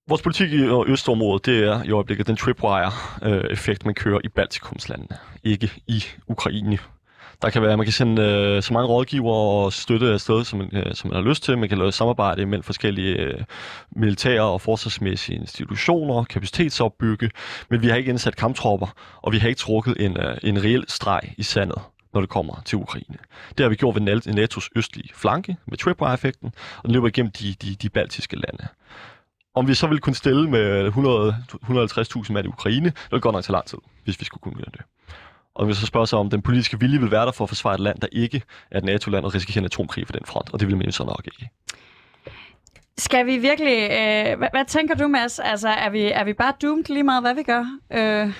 [0.08, 5.16] Vores politik i Østområdet, det er i øjeblikket den tripwire-effekt, øh, man kører i Baltikumslandene,
[5.44, 6.78] ikke i Ukraine.
[7.42, 10.70] Der kan være, man kan sende øh, så mange rådgiver og støtte afsted, som man,
[10.72, 11.58] øh, som man har lyst til.
[11.58, 13.44] Man kan lave samarbejde mellem forskellige øh,
[13.96, 17.30] militære og forsvarsmæssige institutioner, kapacitetsopbygge,
[17.70, 18.86] men vi har ikke indsat kamptropper,
[19.22, 21.80] og vi har ikke trukket en, øh, en reel streg i sandet
[22.14, 23.18] når det kommer til Ukraine.
[23.58, 27.54] Det har vi gjort ved NATO's østlige flanke med tripwire-effekten, og den løber igennem de,
[27.62, 28.68] de, de baltiske lande.
[29.56, 33.44] Om vi så ville kunne stille med 150.000 mand i Ukraine, det ville godt nok
[33.44, 34.80] tage lang tid, hvis vi skulle kunne gøre det.
[35.54, 37.74] Og vi så spørger sig, om den politiske vilje vil være der for at forsvare
[37.74, 40.60] et land, der ikke er et NATO-land og risikerer en atomkrig på den front, og
[40.60, 41.50] det vil man så nok ikke.
[42.98, 43.82] Skal vi virkelig...
[43.90, 45.38] Øh, hvad, hvad tænker du, Mads?
[45.38, 47.64] Altså, er vi, er vi bare doomed lige meget, hvad vi gør?
[47.92, 48.32] Øh...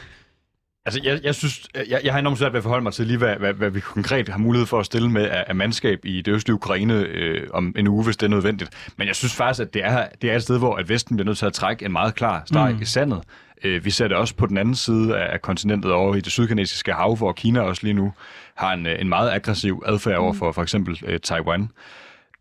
[0.86, 3.18] Altså, jeg, jeg synes, jeg, jeg har enormt svært ved at forholde mig til lige,
[3.18, 6.20] hvad, hvad, hvad vi konkret har mulighed for at stille med af, af mandskab i
[6.20, 8.70] det østlige Ukraine øh, om en uge, hvis det er nødvendigt.
[8.96, 11.26] Men jeg synes faktisk, at det er, det er et sted, hvor at Vesten bliver
[11.26, 12.82] nødt til at trække en meget klar streg mm.
[12.82, 13.22] i sandet.
[13.64, 16.92] Øh, vi ser det også på den anden side af kontinentet over i det sydkinesiske
[16.92, 18.12] hav, hvor Kina også lige nu
[18.54, 20.38] har en, en meget aggressiv adfærd over mm.
[20.38, 21.68] for for eksempel øh, Taiwan.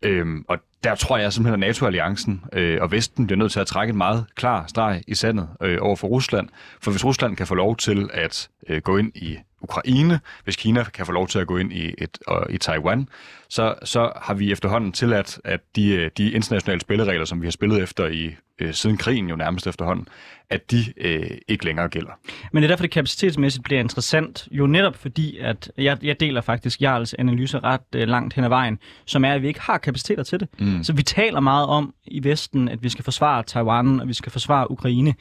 [0.02, 3.66] Øhm, og der tror jeg simpelthen, at NATO-alliancen øh, og Vesten bliver nødt til at
[3.66, 6.48] trække en meget klar streg i sandet øh, over for Rusland.
[6.80, 10.84] For hvis Rusland kan få lov til at øh, gå ind i Ukraine, hvis Kina
[10.84, 13.08] kan få lov til at gå ind i, et, og, i Taiwan,
[13.48, 17.82] så, så har vi efterhånden tilladt, at de, de internationale spilleregler, som vi har spillet
[17.82, 20.08] efter i øh, siden krigen jo nærmest efterhånden,
[20.50, 22.10] at de øh, ikke længere gælder.
[22.52, 26.40] Men det er derfor, det kapacitetsmæssigt bliver interessant, jo netop fordi, at jeg, jeg deler
[26.40, 29.78] faktisk Jarls analyse ret øh, langt hen ad vejen, som er, at vi ikke har
[29.78, 30.48] kapaciteter til det.
[30.58, 30.84] Mm.
[30.84, 34.32] Så vi taler meget om i Vesten, at vi skal forsvare Taiwan, og vi skal
[34.32, 35.14] forsvare Ukraine.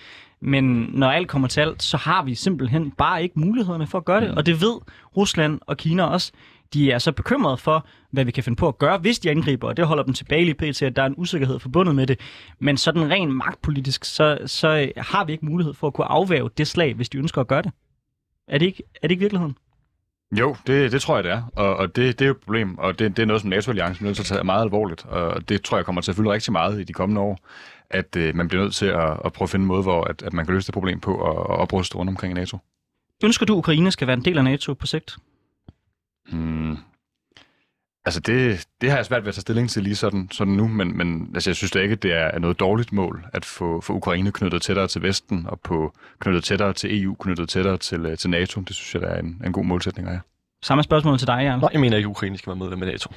[0.45, 4.05] Men når alt kommer til alt, så har vi simpelthen bare ikke mulighederne for at
[4.05, 4.31] gøre det.
[4.31, 4.37] Mm.
[4.37, 4.81] Og det ved
[5.17, 6.31] Rusland og Kina også.
[6.73, 9.67] De er så bekymrede for, hvad vi kan finde på at gøre, hvis de angriber,
[9.67, 10.81] og det holder dem tilbage lige pt.
[10.81, 12.19] at der er en usikkerhed forbundet med det.
[12.59, 16.67] Men sådan rent magtpolitisk, så, så har vi ikke mulighed for at kunne afvæve det
[16.67, 17.71] slag, hvis de ønsker at gøre det.
[18.47, 19.57] Er det ikke, er det ikke virkeligheden?
[20.39, 21.43] Jo, det, det tror jeg, det er.
[21.55, 24.05] Og, og det, det er jo et problem, og det, det er noget, som NATO-alliancen
[24.05, 25.05] nødt til at tage meget alvorligt.
[25.05, 27.39] Og det tror jeg kommer til at fylde rigtig meget i de kommende år,
[27.89, 30.23] at øh, man bliver nødt til at, at prøve at finde en måde, hvor at,
[30.23, 32.57] at man kan løse det problem på og, og opruste rundt omkring NATO.
[33.23, 35.17] Ønsker du, at Ukraine skal være en del af NATO på sigt?
[36.31, 36.77] Hmm.
[38.05, 40.67] Altså det, det har jeg svært ved at tage stilling til lige sådan, sådan nu,
[40.67, 43.81] men, men altså jeg synes da ikke, at det er noget dårligt mål at få,
[43.81, 48.05] få Ukraine knyttet tættere til Vesten og på knyttet tættere til EU, knyttet tættere til,
[48.05, 48.61] øh, til NATO.
[48.61, 50.21] Det synes jeg, der er en, en god målsætning at have.
[50.63, 51.59] Samme spørgsmål til dig, Jan.
[51.59, 53.09] Nej, jeg mener ikke, at Ukraine skal være medlem af NATO.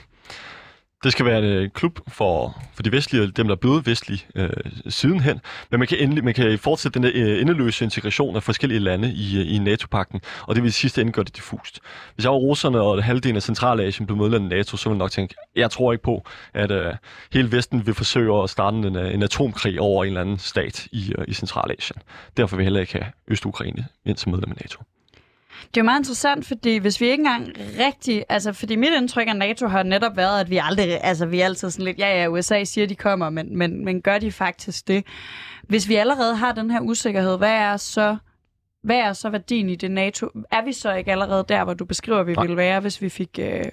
[1.05, 4.26] Det skal være en øh, klub for, for de vestlige, dem der er blevet vestlige
[4.34, 4.51] øh,
[4.88, 5.40] sidenhen.
[5.70, 9.40] Men man kan, endelig, man kan fortsætte den øh, endeløse integration af forskellige lande i,
[9.40, 11.80] øh, i NATO-pakten, og det vil i sidste ende gøre det diffust.
[12.14, 15.05] Hvis jeg var russerne og halvdelen af Centralasien blev medlem af NATO, så ville jeg
[15.05, 16.94] nok tænke, jeg tror ikke på, at øh,
[17.32, 20.86] hele Vesten vil forsøge at starte en, øh, en atomkrig over en eller anden stat
[20.92, 22.03] i, øh, i Centralasien.
[22.36, 24.82] Derfor vil jeg heller ikke have Øst-Ukraine ind som medlem af NATO.
[25.61, 28.24] Det er jo meget interessant, fordi hvis vi ikke engang rigtig...
[28.28, 31.04] Altså, fordi mit indtryk af NATO har netop været, at vi aldrig...
[31.04, 31.98] Altså, vi er altid sådan lidt...
[31.98, 35.04] Ja, ja, USA siger, de kommer, men, men, men gør de faktisk det?
[35.62, 38.16] Hvis vi allerede har den her usikkerhed, hvad er så...
[38.82, 40.30] Hvad er så værdien i det NATO?
[40.50, 43.09] Er vi så ikke allerede der, hvor du beskriver, at vi ville være, hvis vi
[43.09, 43.64] fik øh,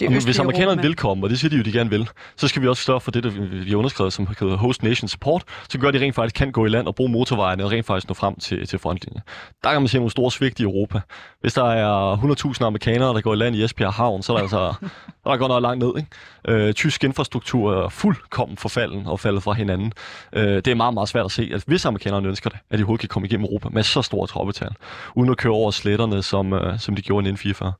[0.00, 2.48] det Jamen, hvis amerikanerne vil komme, og det siger de jo, de gerne vil, så
[2.48, 3.30] skal vi også sørge for det, der
[3.64, 6.66] vi har underskrevet, som hedder Host Nation Support, så gør de rent faktisk kan gå
[6.66, 9.22] i land og bruge motorvejene og rent faktisk nå frem til, til frontlinjen.
[9.64, 11.00] Der kan man se nogle store svigt i Europa.
[11.40, 12.16] Hvis der er
[12.56, 14.74] 100.000 amerikanere, der går i land i Esbjerg Havn, så er der altså
[15.24, 15.92] der er godt nok langt ned.
[15.96, 16.66] Ikke?
[16.66, 19.92] Øh, tysk infrastruktur er fuldkommen forfalden og faldet fra hinanden.
[20.32, 22.82] Øh, det er meget, meget svært at se, at hvis amerikanerne ønsker det, at de
[22.82, 24.70] overhovedet kan komme igennem Europa med så store troppetal,
[25.14, 27.72] uden at køre over sletterne, som, øh, som de gjorde i 1944.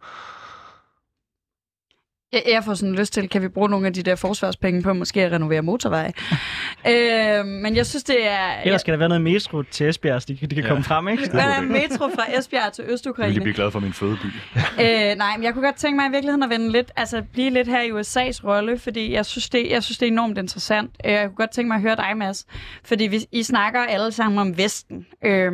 [2.33, 4.93] Jeg, jeg får sådan lyst til, kan vi bruge nogle af de der forsvarspenge på
[4.93, 6.13] måske at renovere motorveje?
[6.91, 8.61] øh, men jeg synes, det er...
[8.65, 10.69] Ellers skal der være noget metro til Esbjerg, så de, kan- de kan Ja.
[10.71, 11.27] komme frem, ikke?
[11.27, 13.33] Der er metro fra Esbjerg til Jeg vil Østukraine.
[13.33, 14.27] lige blive glad for min fødeby.
[14.83, 17.51] øh, nej, men jeg kunne godt tænke mig i virkeligheden at vende lidt, altså blive
[17.51, 20.91] lidt her i USA's rolle, fordi jeg synes, det, jeg synes, det er enormt interessant.
[21.07, 22.47] Øh, Jeg kunne godt tænke mig at høre dig, Mads,
[22.85, 25.53] fordi vi, I snakker alle sammen om Vesten, øh,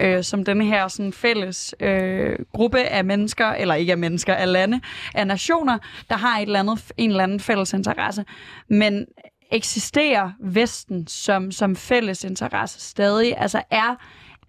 [0.00, 4.52] øh, som denne her sådan fælles øh, gruppe af mennesker, eller ikke af mennesker, af
[4.52, 4.80] lande,
[5.14, 5.78] af nationer,
[6.10, 8.24] der har et eller andet, en eller anden fælles interesse.
[8.68, 9.06] Men
[9.52, 13.34] eksisterer Vesten som, som fælles interesse stadig?
[13.38, 13.94] Altså er,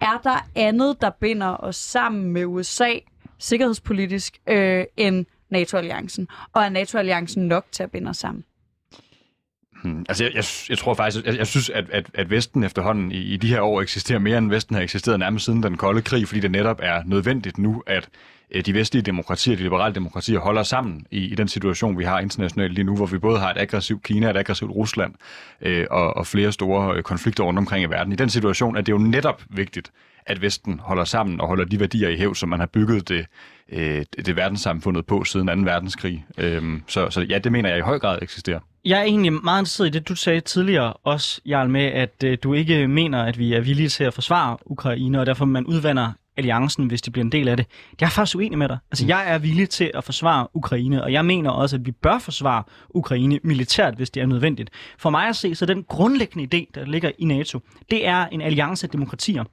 [0.02, 2.92] er der andet, der binder os sammen med USA
[3.38, 6.28] sikkerhedspolitisk øh, end NATO-alliancen?
[6.54, 8.44] Og er NATO-alliancen nok til at binde os sammen?
[9.84, 10.06] Hmm.
[10.10, 13.18] Altså, jeg, jeg, jeg tror faktisk, jeg, jeg synes, at, at, at Vesten efterhånden i,
[13.18, 16.28] i de her år eksisterer mere, end Vesten har eksisteret nærmest siden den kolde krig,
[16.28, 18.10] fordi det netop er nødvendigt nu, at
[18.52, 22.20] Øh, de vestlige demokratier, de liberale demokratier, holder sammen i, i den situation, vi har
[22.20, 25.14] internationalt lige nu, hvor vi både har et aggressivt Kina, et aggressivt Rusland
[25.62, 28.14] øh, og, og flere store øh, konflikter rundt omkring i verden.
[28.14, 29.92] I den situation er det jo netop vigtigt,
[30.26, 33.26] at Vesten holder sammen og holder de værdier i hæv, som man har bygget det,
[33.72, 35.72] øh, det, verdenssamfundet på siden 2.
[35.72, 36.26] verdenskrig.
[36.38, 38.60] Øh, så, så ja, det mener jeg i høj grad eksisterer.
[38.86, 42.38] Jeg er egentlig meget interesseret i det, du sagde tidligere også, Jarl, med, at øh,
[42.44, 46.12] du ikke mener, at vi er villige til at forsvare Ukraine, og derfor man udvander
[46.40, 47.66] alliancen, hvis de bliver en del af det.
[48.00, 48.78] Jeg er faktisk uenig med dig.
[48.92, 52.20] Altså, jeg er villig til at forsvare Ukraine, og jeg mener også, at vi bør
[52.20, 54.70] forsvare Ukraine militært, hvis det er nødvendigt.
[54.98, 57.60] For mig at se, så den grundlæggende idé, der ligger i NATO,
[57.92, 59.44] det er en alliance af demokratier.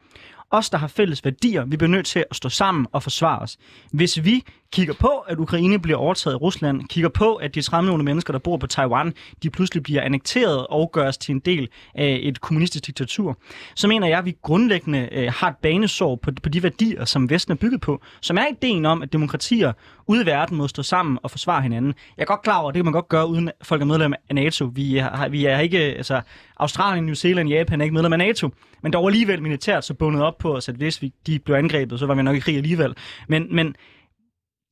[0.50, 3.56] Os, der har fælles værdier, vi bliver nødt til at stå sammen og forsvare os.
[3.92, 4.42] Hvis vi
[4.72, 8.32] kigger på, at Ukraine bliver overtaget af Rusland, kigger på, at de 30 millioner mennesker,
[8.32, 9.12] der bor på Taiwan,
[9.42, 13.38] de pludselig bliver annekteret og gøres til en del af et kommunistisk diktatur,
[13.74, 17.30] så mener jeg, at vi grundlæggende øh, har et banesår på, på de værdier, som
[17.30, 19.72] Vesten er bygget på, som er ideen om, at demokratier
[20.06, 21.94] ude i verden må stå sammen og forsvare hinanden.
[22.16, 24.12] Jeg er godt klar over, at det kan man godt gøre, uden folk er medlem
[24.28, 24.64] af NATO.
[24.74, 26.20] Vi er, vi er ikke, altså
[26.56, 28.50] Australien, New Zealand, Japan er ikke medlem af NATO,
[28.82, 31.98] men dog alligevel militært så bundet op på os, at hvis vi, de blev angrebet,
[31.98, 32.94] så var vi nok i krig alligevel.
[33.28, 33.76] Men, men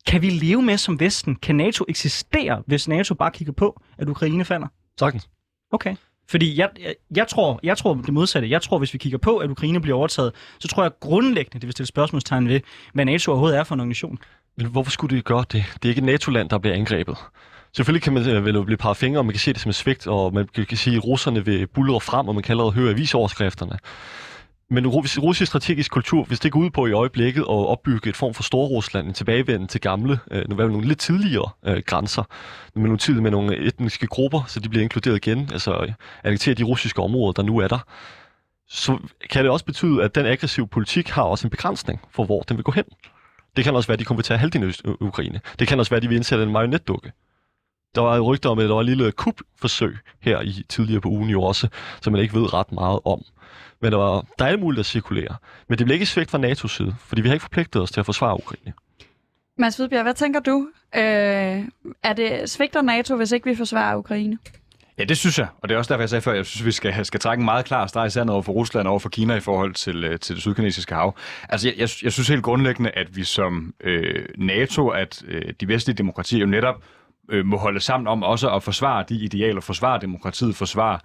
[0.07, 1.37] kan vi leve med som Vesten?
[1.37, 4.67] Kan NATO eksistere, hvis NATO bare kigger på, at Ukraine falder?
[4.99, 5.29] Sagtens.
[5.73, 5.97] Okay.
[6.29, 8.51] Fordi jeg, jeg, jeg, tror, jeg tror det modsatte.
[8.51, 11.67] Jeg tror, hvis vi kigger på, at Ukraine bliver overtaget, så tror jeg grundlæggende, det
[11.67, 12.61] vil stille spørgsmålstegn ved,
[12.95, 14.19] hvad NATO overhovedet er for en organisation.
[14.57, 15.65] Men hvorfor skulle det gøre det?
[15.75, 17.17] Det er ikke et NATO-land, der bliver angrebet.
[17.73, 19.75] Selvfølgelig kan man øh, vel blive par fingre, og man kan se det som et
[19.75, 22.91] svigt, og man kan sige, at russerne vil bulle frem, og man kan allerede høre
[22.91, 23.79] avisoverskrifterne.
[24.71, 28.35] Men russisk strategisk kultur, hvis det går ud på i øjeblikket at opbygge et form
[28.35, 32.23] for Storrusland, en tilbagevenden til gamle, øh, nu nogle lidt tidligere øh, grænser,
[32.75, 35.93] med nogle tid med nogle etniske grupper, så de bliver inkluderet igen, altså øh,
[36.25, 37.79] annektere de russiske områder, der nu er der,
[38.69, 38.99] så
[39.31, 42.57] kan det også betyde, at den aggressive politik har også en begrænsning for, hvor den
[42.57, 42.85] vil gå hen.
[43.57, 45.41] Det kan også være, at de kommer til at halvdelen af Ukraine.
[45.59, 47.13] Det kan også være, at de vil indsætte en marionetdukke.
[47.95, 51.31] Der var rygter om, at der var et lille kupforsøg her i tidligere på ugen
[51.31, 51.69] jo også,
[52.03, 53.23] som man ikke ved ret meget om.
[53.85, 55.37] Men der, var, der er muligt at cirkulere.
[55.69, 58.01] Men det bliver ikke svigt fra NATO's side, fordi vi har ikke forpligtet os til
[58.01, 58.73] at forsvare Ukraine.
[59.59, 60.69] Mads Hvidbjerg, hvad tænker du?
[60.97, 61.03] Øh,
[62.03, 64.39] er det svigter NATO, hvis ikke vi forsvarer Ukraine?
[64.99, 66.73] Ja, det synes jeg, og det er også derfor, jeg sagde før, jeg synes, vi
[66.73, 69.09] skal, skal trække en meget klar streg i sandet over for Rusland og over for
[69.09, 71.17] Kina i forhold til, øh, til det sydkinesiske hav.
[71.49, 75.69] Altså, jeg, jeg, jeg synes helt grundlæggende, at vi som øh, NATO, at øh, de
[75.69, 76.83] vestlige demokratier jo netop
[77.31, 80.99] øh, må holde sammen om også at forsvare de idealer, forsvare demokratiet, forsvare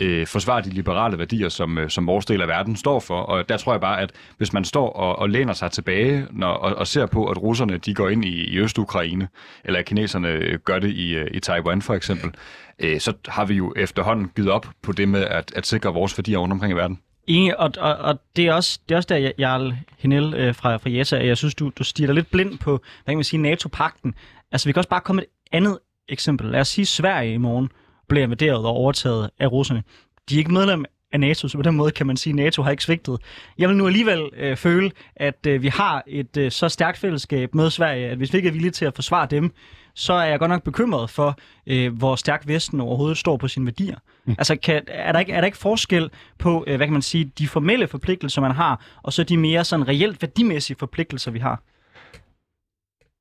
[0.00, 3.20] øh, forsvare de liberale værdier, som, øh, som vores del af verden står for.
[3.20, 6.52] Og der tror jeg bare, at hvis man står og, og læner sig tilbage når,
[6.52, 9.28] og, og ser på, at russerne de går ind i, i Øst-Ukraine,
[9.64, 12.30] eller at kineserne øh, gør det i, øh, i Taiwan for eksempel,
[12.78, 16.18] øh, så har vi jo efterhånden givet op på det med at, at sikre vores
[16.18, 16.98] værdier rundt omkring i verden.
[17.26, 20.76] Enig, og, og, og det, er også, det er også der, Jarl Henel øh, fra,
[20.76, 23.42] fra Jessa, at jeg synes, du, du stiger lidt blind på, hvad kan man sige,
[23.42, 24.14] NATO-pakten.
[24.52, 25.78] Altså, vi kan også bare komme et andet
[26.08, 26.50] eksempel.
[26.50, 27.68] Lad os sige, Sverige i morgen
[28.08, 29.82] bliver invaderet og overtaget af russerne.
[30.28, 32.62] De er ikke medlem af NATO, så på den måde kan man sige, at NATO
[32.62, 33.18] har ikke svigtet.
[33.58, 37.54] Jeg vil nu alligevel øh, føle, at øh, vi har et øh, så stærkt fællesskab
[37.54, 39.52] med Sverige, at hvis vi ikke er villige til at forsvare dem,
[39.94, 43.66] så er jeg godt nok bekymret for, øh, hvor stærk Vesten overhovedet står på sine
[43.66, 43.96] værdier.
[44.24, 44.34] Mm.
[44.38, 47.32] Altså, kan, er, der ikke, er der ikke forskel på, øh, hvad kan man sige,
[47.38, 51.62] de formelle forpligtelser, man har, og så de mere sådan reelt værdimæssige forpligtelser, vi har?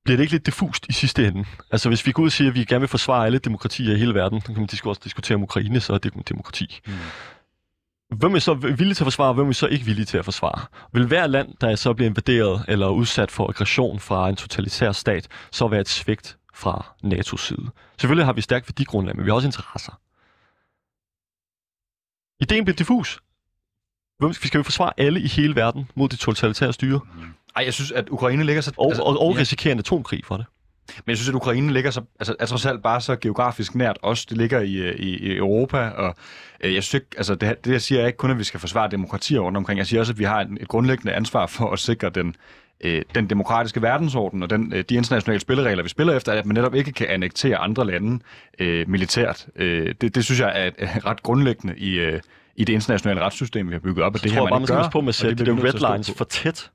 [0.03, 1.45] Bliver det ikke lidt diffust i sidste ende?
[1.71, 3.99] Altså hvis vi går ud og siger, at vi gerne vil forsvare alle demokratier i
[3.99, 6.79] hele verden, så kan man også diskutere om Ukraine, så er det demokrati.
[6.87, 6.93] Mm.
[8.17, 10.25] Hvem er så villig til at forsvare, og hvem er så ikke villig til at
[10.25, 10.65] forsvare?
[10.93, 15.27] Vil hver land, der så bliver invaderet eller udsat for aggression fra en totalitær stat,
[15.51, 17.69] så være et svigt fra NATO's side?
[17.97, 19.99] Selvfølgelig har vi stærkt værdigrundlag, men vi har også interesser.
[22.39, 23.19] Ideen bliver diffus.
[24.19, 26.99] Hvem skal vi forsvare alle i hele verden mod det totalitære styre?
[27.15, 27.21] Mm.
[27.55, 28.71] Ej, jeg synes, at Ukraine ligger så...
[28.77, 30.45] Og, altså, og, og risikerer en atomkrig for det.
[31.05, 33.97] Men jeg synes, at Ukraine ligger så, altså, er trods alt bare så geografisk nært
[34.01, 34.25] os.
[34.25, 36.15] Det ligger i, øh, i, i Europa, og
[36.63, 38.59] øh, jeg synes ikke, altså det, det jeg siger jeg ikke kun, at vi skal
[38.59, 39.77] forsvare demokratier rundt omkring.
[39.77, 42.35] Jeg siger også, at vi har et, et grundlæggende ansvar for at sikre den,
[42.81, 46.55] øh, den demokratiske verdensorden og den, øh, de internationale spilleregler, vi spiller efter, at man
[46.55, 48.19] netop ikke kan annektere andre lande
[48.59, 49.47] øh, militært.
[49.55, 52.21] Øh, det, det synes jeg er, er ret grundlæggende i, øh,
[52.55, 54.15] i det internationale retssystem, vi har bygget op.
[54.15, 56.25] Og det her, man, bare, man skal på med at sætte de red lines for
[56.25, 56.71] tæt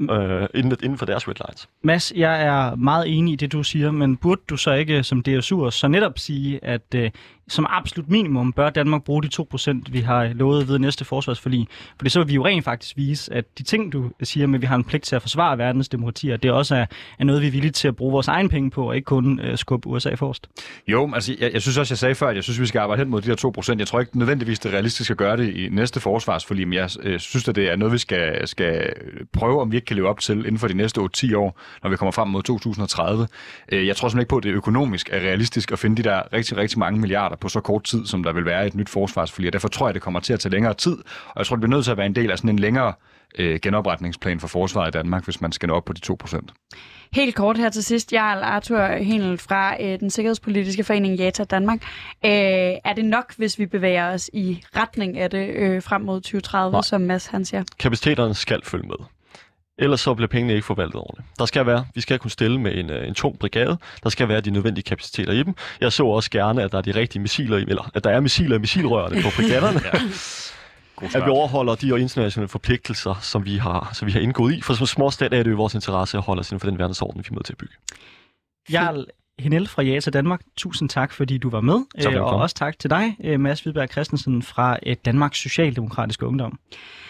[0.00, 1.68] øh, inden, inden for deres red lines.
[1.82, 5.22] Mads, jeg er meget enig i det, du siger, men burde du så ikke som
[5.28, 7.10] DSU'er så netop sige, at øh,
[7.48, 11.68] som absolut minimum bør Danmark bruge de 2%, vi har lovet ved næste forsvarsforlig.
[12.00, 14.62] For så vil vi jo rent faktisk vise, at de ting, du siger med, at
[14.62, 16.86] vi har en pligt til at forsvare verdens demokratier, det også er,
[17.18, 19.40] er noget, vi er villige til at bruge vores egen penge på, og ikke kun
[19.40, 20.46] øh, skubbe USA forrest.
[20.88, 23.00] Jo, altså jeg, jeg synes også, jeg sagde før, at jeg synes, vi skal arbejde
[23.00, 23.78] hen mod de her 2%.
[23.78, 26.90] Jeg tror ikke nødvendigvis, det er realistisk at gøre det i næste forsvarsforlig, men jeg
[27.02, 28.92] øh, synes, at det er noget, vi skal, skal
[29.32, 31.90] prøve, om vi ikke kan leve op til inden for de næste 8-10 år, når
[31.90, 33.28] vi kommer frem mod 2030.
[33.72, 36.32] Øh, jeg tror simpelthen ikke på, at det økonomisk er realistisk at finde de der
[36.32, 39.52] rigtig, rigtig mange milliarder på så kort tid, som der vil være et nyt forsvarsforlig.
[39.52, 41.76] Derfor tror jeg, det kommer til at tage længere tid, og jeg tror, det bliver
[41.76, 42.92] nødt til at være en del af sådan en længere
[43.38, 46.52] øh, genopretningsplan for forsvaret i Danmark, hvis man skal nå op på de 2 procent.
[47.12, 51.82] Helt kort her til sidst, Jarl Arthur Henel fra øh, den sikkerhedspolitiske forening JATA Danmark.
[52.24, 52.30] Øh,
[52.84, 56.72] er det nok, hvis vi bevæger os i retning af det øh, frem mod 2030,
[56.72, 56.82] Nej.
[56.82, 57.64] som Mads han siger?
[57.78, 59.15] Kapaciteterne skal følge med.
[59.78, 61.28] Ellers så bliver pengene ikke forvaltet ordentligt.
[61.38, 63.78] Der skal være, vi skal kunne stille med en, øh, en tung brigade.
[64.02, 65.54] Der skal være de nødvendige kapaciteter i dem.
[65.80, 68.20] Jeg så også gerne, at der er de rigtige missiler i, eller at der er
[68.20, 69.80] missiler i missilrørene på brigaderne.
[69.94, 71.18] ja.
[71.18, 74.60] At vi overholder de internationale forpligtelser, som vi har, som vi har indgået i.
[74.60, 77.20] For som småstat er det jo vores interesse at holde os inden for den verdensorden,
[77.20, 77.74] vi er med til at bygge.
[78.72, 79.04] Jarl
[79.38, 82.02] Henel fra JATA Danmark, tusind tak, fordi du var med.
[82.02, 86.58] Tak, og også tak til dig, øh, Mads Hvidberg Christensen fra Danmarks Socialdemokratiske Ungdom.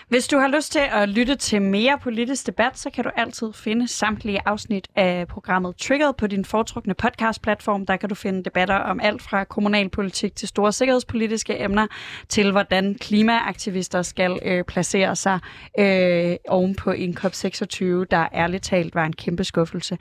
[0.08, 3.52] Hvis du har lyst til at lytte til mere politisk debat, så kan du altid
[3.52, 7.86] finde samtlige afsnit af programmet Triggered på din foretrukne podcastplatform.
[7.86, 11.86] Der kan du finde debatter om alt fra kommunalpolitik til store sikkerhedspolitiske emner,
[12.28, 15.38] til hvordan klimaaktivister skal øh, placere sig
[15.78, 19.94] øh, oven på en COP26, der ærligt talt var en kæmpe skuffelse.